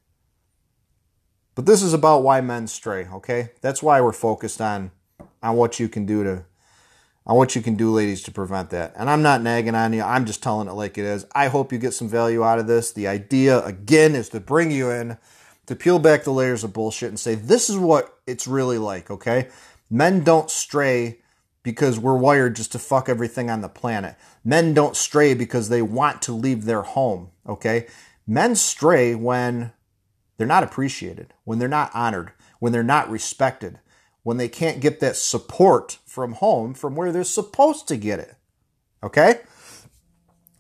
[1.56, 3.52] But this is about why men stray, okay?
[3.62, 4.92] That's why we're focused on
[5.42, 6.46] on what you can do to
[7.26, 8.94] on what you can do, ladies, to prevent that.
[8.98, 10.02] And I'm not nagging on you.
[10.02, 11.26] I'm just telling it like it is.
[11.34, 12.92] I hope you get some value out of this.
[12.92, 15.18] The idea, again, is to bring you in,
[15.68, 19.10] to peel back the layers of bullshit and say, this is what it's really like,
[19.10, 19.50] okay?
[19.90, 21.20] Men don't stray
[21.64, 24.16] because we're wired just to fuck everything on the planet.
[24.44, 27.88] Men don't stray because they want to leave their home, okay?
[28.28, 29.72] Men stray when
[30.38, 33.80] they're not appreciated, when they're not honored, when they're not respected,
[34.24, 38.36] when they can't get that support from home from where they're supposed to get it.
[39.02, 39.42] Okay?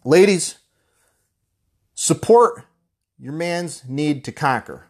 [0.03, 0.57] Ladies,
[1.93, 2.65] support
[3.17, 4.87] your man's need to conquer.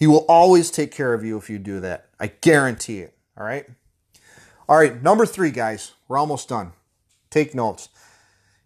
[0.00, 2.08] He will always take care of you if you do that.
[2.18, 3.14] I guarantee it.
[3.36, 3.66] All right?
[4.66, 5.92] All right, number three, guys.
[6.08, 6.72] We're almost done.
[7.28, 7.90] Take notes.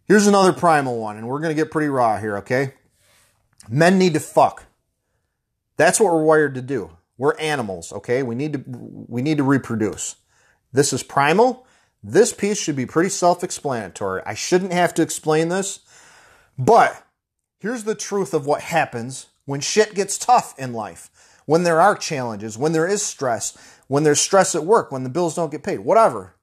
[0.05, 2.75] Here's another primal one, and we're going to get pretty raw here, okay?
[3.69, 4.67] Men need to fuck.
[5.77, 6.91] That's what we're wired to do.
[7.19, 8.23] We're animals, okay?
[8.23, 10.17] We need to we need to reproduce.
[10.73, 11.67] This is primal.
[12.03, 14.23] This piece should be pretty self-explanatory.
[14.25, 15.81] I shouldn't have to explain this,
[16.59, 17.07] but
[17.59, 21.11] here's the truth of what happens when shit gets tough in life.
[21.47, 25.11] When there are challenges, when there is stress, when there's stress at work, when the
[25.11, 26.35] bills don't get paid, whatever.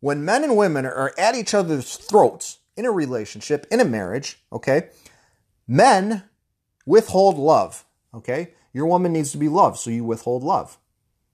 [0.00, 4.42] When men and women are at each other's throats in a relationship, in a marriage,
[4.52, 4.88] okay?
[5.68, 6.24] Men
[6.86, 7.84] withhold love,
[8.14, 8.54] okay?
[8.72, 10.78] Your woman needs to be loved, so you withhold love.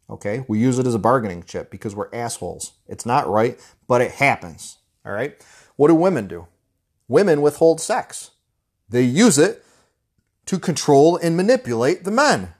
[0.09, 0.44] Okay?
[0.48, 2.72] We use it as a bargaining chip because we're assholes.
[2.87, 4.79] It's not right, but it happens.
[5.05, 5.40] All right?
[5.76, 6.46] What do women do?
[7.09, 8.31] Women withhold sex.
[8.88, 9.64] They use it
[10.46, 12.55] to control and manipulate the men.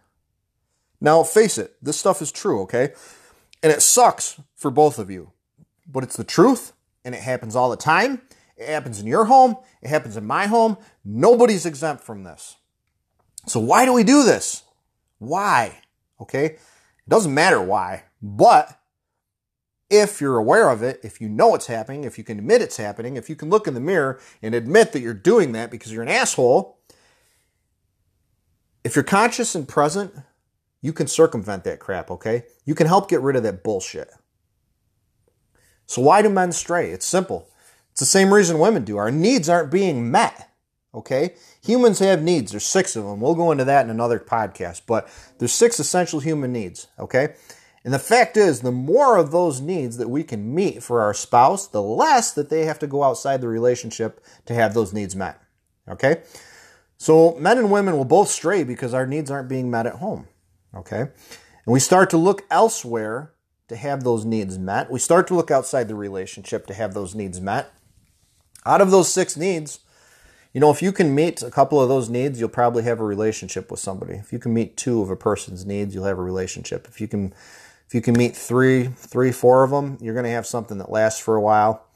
[1.01, 2.93] Now, face it, this stuff is true, okay?
[3.62, 5.32] And it sucks for both of you.
[5.87, 6.72] But it's the truth,
[7.05, 8.22] and it happens all the time.
[8.57, 10.78] It happens in your home, it happens in my home.
[11.05, 12.57] Nobody's exempt from this.
[13.47, 14.64] So, why do we do this?
[15.18, 15.78] Why?
[16.20, 16.45] Okay?
[16.47, 16.61] It
[17.09, 18.80] doesn't matter why, but
[19.89, 22.76] if you're aware of it, if you know it's happening, if you can admit it's
[22.78, 25.93] happening, if you can look in the mirror and admit that you're doing that because
[25.93, 26.76] you're an asshole,
[28.87, 30.14] if you're conscious and present,
[30.80, 32.45] you can circumvent that crap, okay?
[32.64, 34.11] You can help get rid of that bullshit.
[35.87, 36.91] So, why do men stray?
[36.91, 37.49] It's simple.
[37.91, 38.97] It's the same reason women do.
[38.97, 40.49] Our needs aren't being met,
[40.97, 41.34] Okay?
[41.62, 42.51] Humans have needs.
[42.51, 43.20] There's six of them.
[43.20, 45.09] We'll go into that in another podcast, but
[45.39, 46.89] there's six essential human needs.
[46.99, 47.34] Okay?
[47.84, 51.14] And the fact is, the more of those needs that we can meet for our
[51.14, 55.14] spouse, the less that they have to go outside the relationship to have those needs
[55.14, 55.41] met.
[55.87, 56.22] Okay?
[56.99, 60.28] So men and women will both stray because our needs aren't being met at home.
[60.74, 61.01] Okay?
[61.01, 61.11] And
[61.66, 63.32] we start to look elsewhere
[63.68, 64.90] to have those needs met.
[64.90, 67.72] We start to look outside the relationship to have those needs met.
[68.64, 69.80] Out of those six needs,
[70.53, 73.05] you know, if you can meet a couple of those needs, you'll probably have a
[73.05, 74.14] relationship with somebody.
[74.14, 76.86] If you can meet two of a person's needs, you'll have a relationship.
[76.88, 77.34] If you can
[77.86, 80.90] if you can meet three, three, four of them, you're going to have something that
[80.90, 81.86] lasts for a while.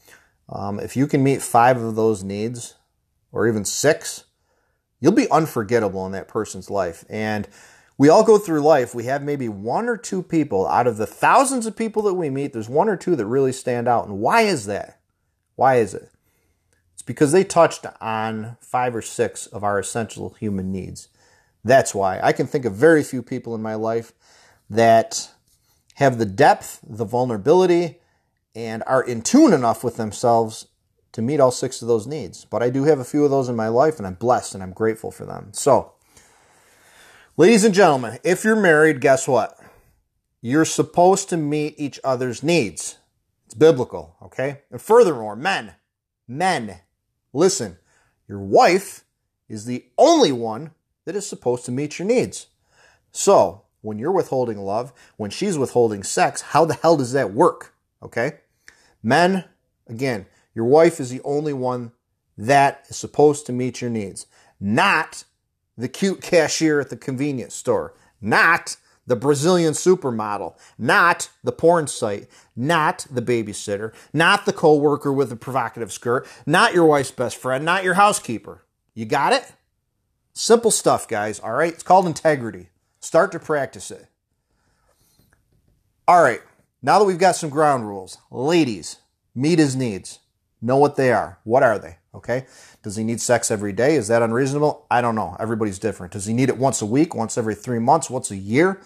[0.49, 2.77] Um, if you can meet five of those needs,
[3.33, 4.25] or even six,
[5.01, 7.05] you'll be unforgettable in that person's life.
[7.09, 7.49] And
[7.99, 8.95] we all go through life.
[8.95, 12.31] We have maybe one or two people out of the thousands of people that we
[12.31, 14.07] meet, there's one or two that really stand out.
[14.07, 15.01] And why is that?
[15.57, 16.11] Why is it?
[16.95, 21.09] It's because they touched on five or six of our essential human needs.
[21.65, 22.21] That's why.
[22.23, 24.13] I can think of very few people in my life
[24.71, 25.31] that
[25.95, 28.01] have the depth, the vulnerability,
[28.55, 30.69] and are in tune enough with themselves
[31.13, 32.45] to meet all six of those needs.
[32.45, 34.63] But I do have a few of those in my life, and I'm blessed and
[34.63, 35.51] I'm grateful for them.
[35.53, 35.93] So,
[37.37, 39.59] ladies and gentlemen, if you're married, guess what?
[40.41, 42.99] You're supposed to meet each other's needs.
[43.47, 44.63] It's biblical, okay?
[44.71, 45.75] And furthermore, men,
[46.29, 46.81] men,
[47.33, 47.79] listen,
[48.29, 49.05] your wife
[49.49, 50.71] is the only one
[51.05, 52.47] that is supposed to meet your needs.
[53.11, 57.75] So, when you're withholding love, when she's withholding sex, how the hell does that work?
[58.03, 58.39] Okay?
[59.03, 59.45] Men,
[59.89, 60.27] again,
[60.61, 61.91] your wife is the only one
[62.37, 64.27] that is supposed to meet your needs,
[64.61, 65.25] not
[65.75, 72.29] the cute cashier at the convenience store, not the Brazilian supermodel, not the porn site,
[72.55, 77.65] not the babysitter, not the coworker with a provocative skirt, not your wife's best friend,
[77.65, 78.63] not your housekeeper.
[78.93, 79.51] You got it?
[80.35, 81.73] Simple stuff, guys, all right?
[81.73, 82.69] It's called integrity.
[83.01, 84.09] Start to practice it.
[86.07, 86.43] All right,
[86.83, 88.97] now that we've got some ground rules, ladies,
[89.35, 90.20] meet his needs.
[90.63, 91.39] Know what they are.
[91.45, 91.97] What are they?
[92.15, 92.47] Okay.
[92.83, 93.95] Does he need sex every day?
[93.95, 94.87] Is that unreasonable?
[94.91, 95.37] I don't know.
[95.39, 96.13] Everybody's different.
[96.13, 98.81] Does he need it once a week, once every three months, once a year?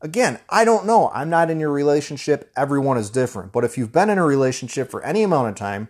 [0.00, 1.10] Again, I don't know.
[1.12, 2.52] I'm not in your relationship.
[2.56, 3.52] Everyone is different.
[3.52, 5.88] But if you've been in a relationship for any amount of time,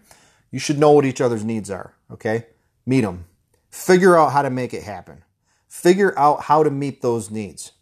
[0.50, 1.94] you should know what each other's needs are.
[2.10, 2.46] Okay.
[2.86, 3.26] Meet them.
[3.70, 5.24] Figure out how to make it happen.
[5.68, 7.72] Figure out how to meet those needs.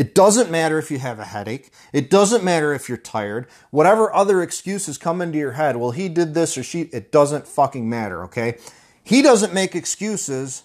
[0.00, 1.68] It doesn't matter if you have a headache.
[1.92, 3.46] It doesn't matter if you're tired.
[3.70, 7.46] Whatever other excuses come into your head, well, he did this or she, it doesn't
[7.46, 8.56] fucking matter, okay?
[9.04, 10.62] He doesn't make excuses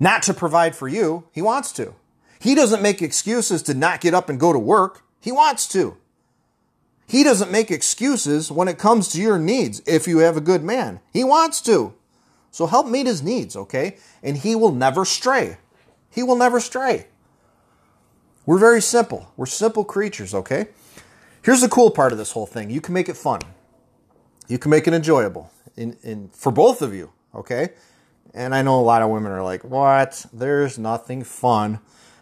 [0.00, 1.28] not to provide for you.
[1.30, 1.94] He wants to.
[2.40, 5.04] He doesn't make excuses to not get up and go to work.
[5.20, 5.96] He wants to.
[7.06, 10.64] He doesn't make excuses when it comes to your needs if you have a good
[10.64, 10.98] man.
[11.12, 11.94] He wants to.
[12.50, 13.96] So help meet his needs, okay?
[14.24, 15.58] And he will never stray.
[16.10, 17.06] He will never stray.
[18.44, 19.32] We're very simple.
[19.36, 20.68] We're simple creatures, okay?
[21.42, 23.40] Here's the cool part of this whole thing you can make it fun,
[24.48, 27.70] you can make it enjoyable in, in, for both of you, okay?
[28.34, 30.24] And I know a lot of women are like, what?
[30.32, 31.80] There's nothing fun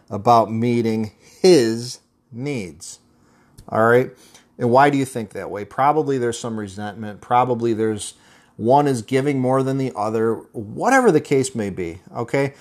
[0.09, 1.99] about meeting his
[2.31, 2.99] needs.
[3.69, 4.11] All right?
[4.57, 5.63] And why do you think that way?
[5.63, 7.21] Probably there's some resentment.
[7.21, 8.15] Probably there's
[8.57, 12.01] one is giving more than the other, whatever the case may be.
[12.13, 12.53] Okay?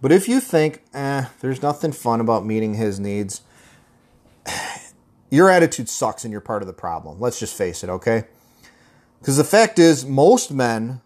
[0.00, 3.42] But if you think, eh, there's nothing fun about meeting his needs,
[5.30, 7.18] your attitude sucks and you're part of the problem.
[7.18, 8.24] Let's just face it, okay?
[9.18, 11.00] Because the fact is, most men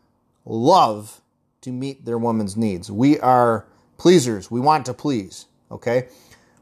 [0.45, 1.20] love
[1.62, 2.90] to meet their woman's needs.
[2.90, 3.66] We are
[3.97, 4.51] pleasers.
[4.51, 6.09] We want to please, okay?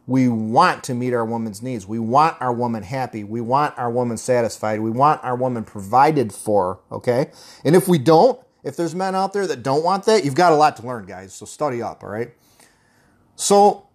[0.06, 1.86] We want to meet our woman's needs.
[1.86, 3.24] We want our woman happy.
[3.24, 4.80] We want our woman satisfied.
[4.80, 7.30] We want our woman provided for, okay?
[7.64, 10.52] And if we don't, if there's men out there that don't want that, you've got
[10.52, 11.32] a lot to learn, guys.
[11.32, 12.34] So study up, all right?
[13.36, 13.86] So,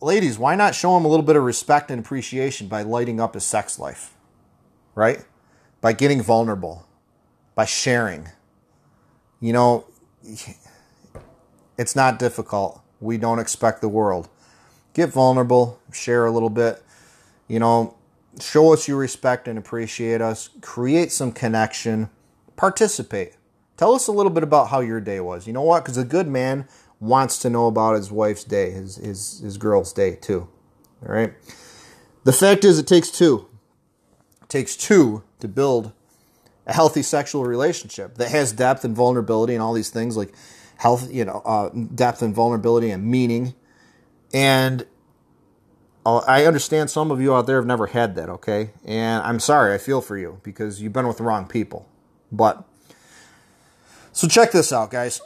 [0.00, 3.34] ladies, why not show him a little bit of respect and appreciation by lighting up
[3.34, 4.14] his sex life,
[4.94, 5.24] right?
[5.80, 6.86] By getting vulnerable,
[7.54, 8.28] by sharing.
[9.40, 9.86] You know,
[11.78, 12.82] it's not difficult.
[13.00, 14.28] We don't expect the world.
[14.92, 16.82] Get vulnerable, share a little bit.
[17.48, 17.96] You know,
[18.38, 22.10] show us you respect and appreciate us, create some connection,
[22.56, 23.34] participate.
[23.80, 25.46] Tell us a little bit about how your day was.
[25.46, 25.82] You know what?
[25.82, 26.68] Because a good man
[27.00, 30.48] wants to know about his wife's day, his, his, his girl's day, too.
[31.02, 31.32] All right?
[32.24, 33.48] The fact is, it takes two.
[34.42, 35.92] It takes two to build
[36.66, 40.34] a healthy sexual relationship that has depth and vulnerability and all these things like
[40.76, 43.54] health, you know, uh, depth and vulnerability and meaning.
[44.34, 44.84] And
[46.04, 48.72] uh, I understand some of you out there have never had that, okay?
[48.84, 51.88] And I'm sorry, I feel for you because you've been with the wrong people.
[52.30, 52.66] But
[54.20, 55.22] So check this out, guys.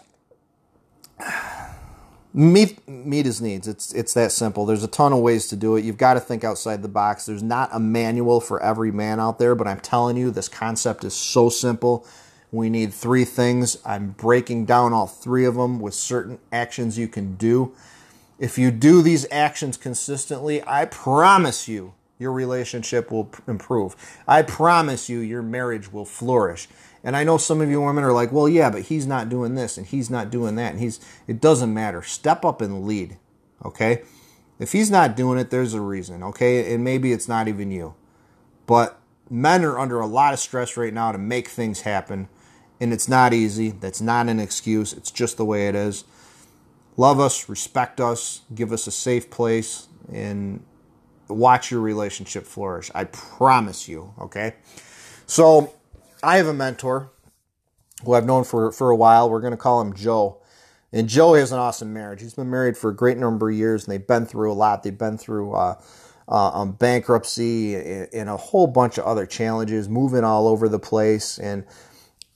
[2.33, 3.67] Meet meet his needs.
[3.67, 4.67] It's it's that simple.
[4.67, 5.85] There's a ton of ways to do it.
[5.85, 7.27] You've got to think outside the box.
[7.27, 11.03] There's not a manual for every man out there, but I'm telling you, this concept
[11.03, 12.07] is so simple.
[12.53, 13.79] We need three things.
[13.85, 17.73] I'm breaking down all three of them with certain actions you can do.
[18.39, 23.97] If you do these actions consistently, I promise you your relationship will improve.
[24.29, 26.69] I promise you your marriage will flourish.
[27.05, 29.55] And I know some of you women are like, well, yeah, but he's not doing
[29.55, 30.73] this and he's not doing that.
[30.73, 32.03] And he's, it doesn't matter.
[32.03, 33.19] Step up and lead.
[33.63, 34.03] Okay.
[34.59, 36.23] If he's not doing it, there's a reason.
[36.23, 36.73] Okay.
[36.73, 37.95] And maybe it's not even you.
[38.67, 38.99] But
[39.29, 42.29] men are under a lot of stress right now to make things happen.
[42.81, 43.71] And it's not easy.
[43.71, 44.95] That's not an excuse.
[44.95, 46.05] It's just the way it is.
[46.97, 50.65] Love us, respect us, give us a safe place, and
[51.29, 52.91] watch your relationship flourish.
[52.95, 54.15] I promise you.
[54.21, 54.55] Okay.
[55.27, 55.75] So,
[56.25, 57.11] I have a mentor
[58.05, 59.29] who I've known for, for a while.
[59.29, 60.41] We're going to call him Joe.
[60.93, 62.21] And Joe has an awesome marriage.
[62.21, 64.83] He's been married for a great number of years, and they've been through a lot.
[64.83, 65.81] They've been through uh,
[66.29, 70.79] uh, um, bankruptcy and, and, a whole bunch of other challenges, moving all over the
[70.79, 71.39] place.
[71.39, 71.65] And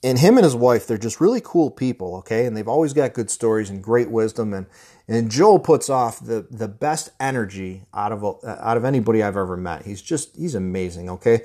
[0.01, 2.45] and him and his wife, they're just really cool people, okay?
[2.45, 4.53] And they've always got good stories and great wisdom.
[4.53, 4.65] And
[5.07, 9.57] and Joe puts off the the best energy out of out of anybody I've ever
[9.57, 9.85] met.
[9.85, 11.41] He's just he's amazing, okay?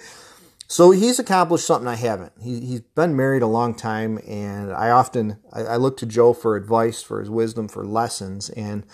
[0.67, 2.33] So he's accomplished something I haven't.
[2.41, 6.33] He, he's been married a long time, and I often I, I look to Joe
[6.33, 8.87] for advice, for his wisdom, for lessons, and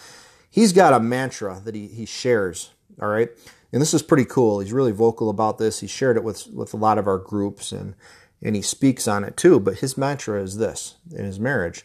[0.50, 2.70] he's got a mantra that he, he shares.
[3.00, 3.30] All right,
[3.72, 4.60] and this is pretty cool.
[4.60, 5.80] He's really vocal about this.
[5.80, 7.94] He shared it with with a lot of our groups, and
[8.42, 9.60] and he speaks on it too.
[9.60, 11.84] But his mantra is this in his marriage.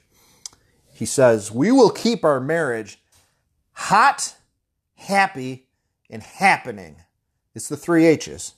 [0.93, 2.99] He says, "We will keep our marriage
[3.73, 4.35] hot,
[4.95, 5.67] happy,
[6.09, 6.97] and happening."
[7.53, 8.55] It's the three H's.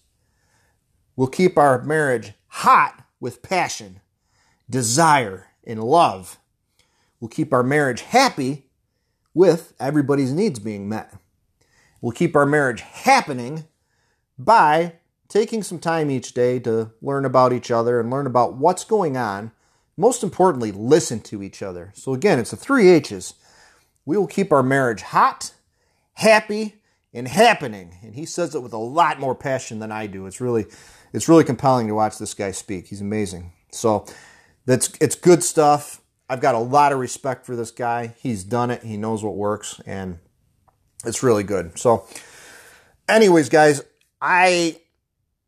[1.17, 3.99] We'll keep our marriage hot with passion,
[4.69, 6.37] desire, and love.
[7.19, 8.67] We'll keep our marriage happy
[9.33, 11.13] with everybody's needs being met.
[12.01, 13.65] We'll keep our marriage happening
[14.37, 14.93] by
[15.27, 19.17] taking some time each day to learn about each other and learn about what's going
[19.17, 19.51] on.
[19.97, 21.91] Most importantly, listen to each other.
[21.95, 23.33] So, again, it's the three H's.
[24.05, 25.51] We will keep our marriage hot,
[26.13, 26.75] happy,
[27.11, 27.97] and happening.
[28.03, 30.27] And he says it with a lot more passion than I do.
[30.27, 30.67] It's really
[31.13, 32.87] it's really compelling to watch this guy speak.
[32.87, 33.53] He's amazing.
[33.71, 34.05] So
[34.65, 36.01] that's it's good stuff.
[36.29, 38.13] I've got a lot of respect for this guy.
[38.19, 38.83] He's done it.
[38.83, 40.19] He knows what works, and
[41.05, 41.79] it's really good.
[41.79, 42.05] So,
[43.07, 43.81] anyways, guys,
[44.21, 44.81] I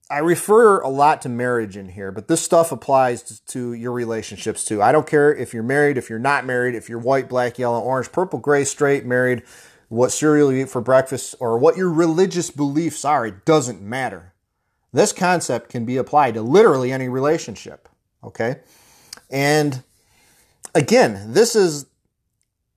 [0.10, 4.66] I refer a lot to marriage in here, but this stuff applies to your relationships
[4.66, 4.82] too.
[4.82, 7.80] I don't care if you're married, if you're not married, if you're white, black, yellow,
[7.80, 9.44] orange, purple, gray, straight, married,
[9.90, 13.26] what cereal you eat for breakfast, or what your religious beliefs are.
[13.26, 14.34] It doesn't matter.
[14.92, 17.88] This concept can be applied to literally any relationship.
[18.24, 18.60] Okay.
[19.30, 19.84] And
[20.74, 21.86] again, this is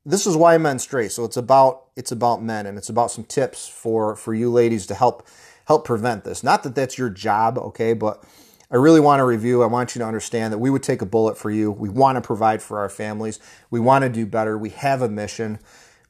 [0.04, 1.08] this is why men stray.
[1.08, 4.86] So it's about it's about men and it's about some tips for for you ladies
[4.86, 5.26] to help
[5.66, 6.42] help prevent this.
[6.42, 8.22] Not that that's your job, okay, but
[8.70, 9.62] I really want to review.
[9.62, 11.70] I want you to understand that we would take a bullet for you.
[11.70, 13.38] We want to provide for our families.
[13.70, 14.56] We want to do better.
[14.56, 15.58] We have a mission.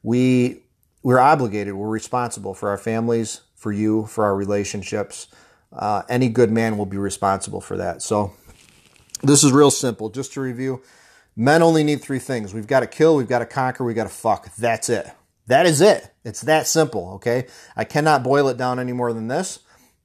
[0.01, 0.63] We
[1.03, 1.73] we're obligated.
[1.73, 5.27] We're responsible for our families, for you, for our relationships.
[5.73, 8.01] Uh, any good man will be responsible for that.
[8.01, 8.33] So
[9.23, 10.09] this is real simple.
[10.09, 10.81] Just to review,
[11.35, 12.53] men only need three things.
[12.53, 14.53] We've got to kill, we've got to conquer, we've got to fuck.
[14.55, 15.09] That's it.
[15.47, 16.13] That is it.
[16.23, 17.47] It's that simple, okay?
[17.75, 19.59] I cannot boil it down any more than this.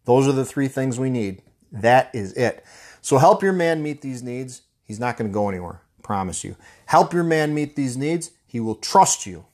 [0.04, 1.42] Those are the three things we need.
[1.70, 2.64] That is it.
[3.02, 4.62] So help your man meet these needs.
[4.84, 5.82] He's not going to go anywhere.
[6.02, 6.56] Promise you.
[6.86, 8.30] Help your man meet these needs.
[8.46, 9.44] He will trust you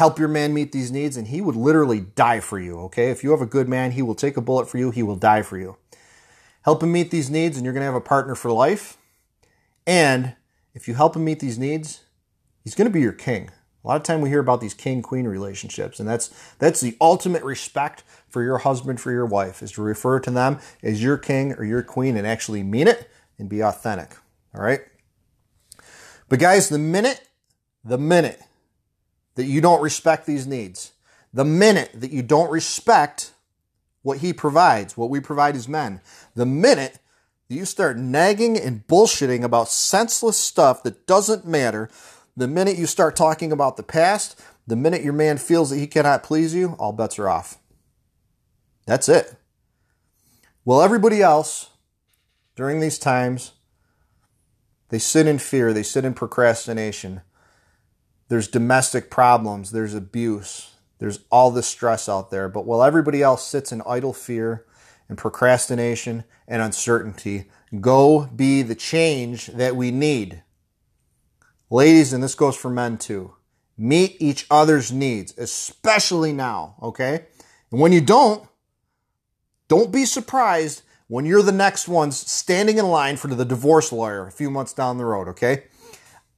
[0.00, 3.10] help your man meet these needs, and he would literally die for you, okay?
[3.10, 5.14] If you have a good man, he will take a bullet for you, he will
[5.14, 5.76] die for you.
[6.62, 8.96] Help him meet these needs, and you're to have a partner for life.
[9.86, 10.36] And
[10.72, 12.00] if you help him meet these needs,
[12.64, 13.50] he's to be your king.
[13.84, 16.28] A lot of time we hear about these king queen relationships, and that's
[16.58, 20.60] that's the ultimate respect for your husband for your wife is to refer to them
[20.82, 24.16] as your king or your queen and actually mean it and be authentic.
[24.54, 24.80] All right.
[26.30, 27.28] But guys, the minute,
[27.84, 28.40] the minute
[29.34, 30.92] that you don't respect these needs,
[31.32, 33.32] the minute that you don't respect
[34.02, 36.00] what he provides, what we provide as men,
[36.34, 36.98] the minute
[37.48, 41.90] that you start nagging and bullshitting about senseless stuff that doesn't matter,
[42.36, 45.86] the minute you start talking about the past, the minute your man feels that he
[45.86, 47.58] cannot please you, all bets are off.
[48.86, 49.34] That's it.
[50.64, 51.70] Well, everybody else
[52.56, 53.52] during these times,
[54.90, 57.22] they sit in fear, they sit in procrastination,
[58.30, 60.70] there's domestic problems, there's abuse,
[61.00, 62.48] there's all this stress out there.
[62.48, 64.64] But while everybody else sits in idle fear
[65.08, 67.50] and procrastination and uncertainty,
[67.80, 70.44] go be the change that we need.
[71.70, 73.34] Ladies, and this goes for men too.
[73.76, 77.26] Meet each other's needs, especially now, okay?
[77.72, 78.46] And when you don't,
[79.66, 84.28] don't be surprised when you're the next ones standing in line for the divorce lawyer
[84.28, 85.64] a few months down the road, okay?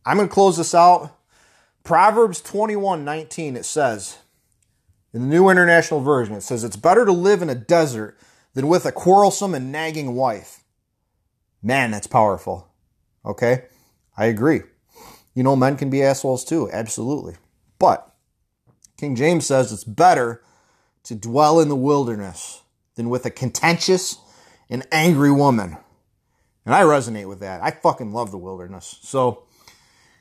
[0.06, 1.18] I'm to close this out.
[1.84, 4.18] Proverbs 21 19, it says,
[5.12, 8.18] in the New International Version, it says, It's better to live in a desert
[8.54, 10.64] than with a quarrelsome and nagging wife.
[11.62, 12.68] Man, that's powerful.
[13.24, 13.64] Okay?
[14.16, 14.62] I agree.
[15.34, 17.36] You know, men can be assholes too, absolutely.
[17.78, 18.14] But
[18.96, 20.42] King James says it's better
[21.04, 22.62] to dwell in the wilderness
[22.94, 24.18] than with a contentious
[24.68, 25.76] and angry woman.
[26.64, 27.62] And I resonate with that.
[27.62, 28.98] I fucking love the wilderness.
[29.02, 29.44] So,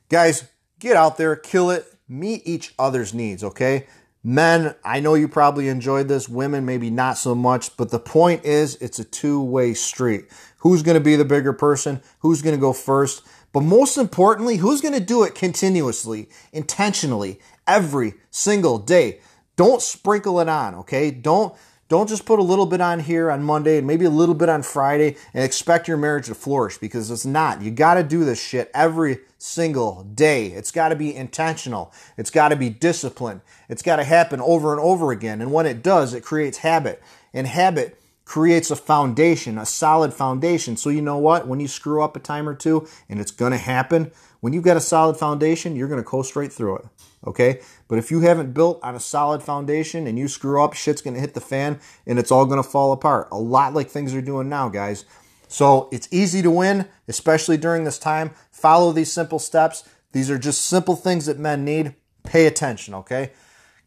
[0.10, 0.50] guys,
[0.82, 3.88] get out there, kill it, meet each other's needs, okay?
[4.24, 6.30] Men, I know you probably enjoyed this.
[6.30, 7.76] Women, maybe not so much.
[7.78, 10.26] But the point is, it's a two way street.
[10.58, 12.02] Who's going to be the bigger person?
[12.20, 13.24] Who's going to go first?
[13.54, 19.22] But most importantly, who's going to do it continuously, intentionally, every single day?
[19.56, 21.12] Don't sprinkle it on, okay?
[21.12, 21.56] Don't
[21.92, 24.48] don't just put a little bit on here on Monday and maybe a little bit
[24.48, 27.62] on Friday and expect your marriage to flourish because it's not.
[27.62, 30.48] You got to do this shit every single day.
[30.48, 31.92] It's got to be intentional.
[32.16, 33.42] It's got to be disciplined.
[33.68, 35.42] It's got to happen over and over again.
[35.42, 37.04] And when it does, it creates habit.
[37.34, 40.78] And habit creates a foundation, a solid foundation.
[40.78, 41.46] So you know what?
[41.46, 44.12] When you screw up a time or two, and it's going to happen,
[44.42, 46.86] when you've got a solid foundation, you're going to go straight through it.
[47.26, 47.62] Okay?
[47.88, 51.14] But if you haven't built on a solid foundation and you screw up, shit's going
[51.14, 53.28] to hit the fan and it's all going to fall apart.
[53.32, 55.06] A lot like things are doing now, guys.
[55.48, 58.32] So it's easy to win, especially during this time.
[58.52, 59.84] Follow these simple steps.
[60.12, 61.94] These are just simple things that men need.
[62.24, 63.32] Pay attention, okay?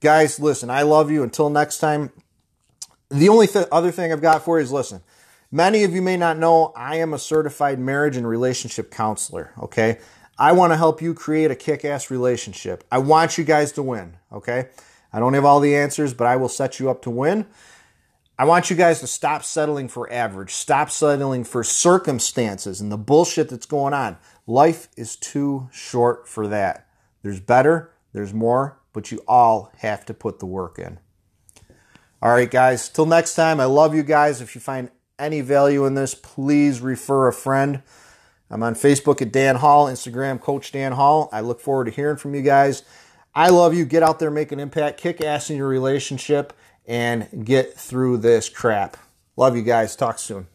[0.00, 1.22] Guys, listen, I love you.
[1.22, 2.10] Until next time,
[3.08, 5.02] the only th- other thing I've got for you is listen.
[5.50, 9.98] Many of you may not know I am a certified marriage and relationship counselor, okay?
[10.38, 12.84] I want to help you create a kick ass relationship.
[12.90, 14.68] I want you guys to win, okay?
[15.12, 17.46] I don't have all the answers, but I will set you up to win.
[18.36, 22.98] I want you guys to stop settling for average, stop settling for circumstances and the
[22.98, 24.16] bullshit that's going on.
[24.44, 26.88] Life is too short for that.
[27.22, 30.98] There's better, there's more, but you all have to put the work in.
[32.20, 34.40] All right, guys, till next time, I love you guys.
[34.40, 37.82] If you find any value in this, please refer a friend.
[38.50, 41.28] I'm on Facebook at Dan Hall, Instagram, Coach Dan Hall.
[41.32, 42.82] I look forward to hearing from you guys.
[43.34, 43.84] I love you.
[43.84, 46.52] Get out there, make an impact, kick ass in your relationship,
[46.86, 48.96] and get through this crap.
[49.36, 49.96] Love you guys.
[49.96, 50.46] Talk soon.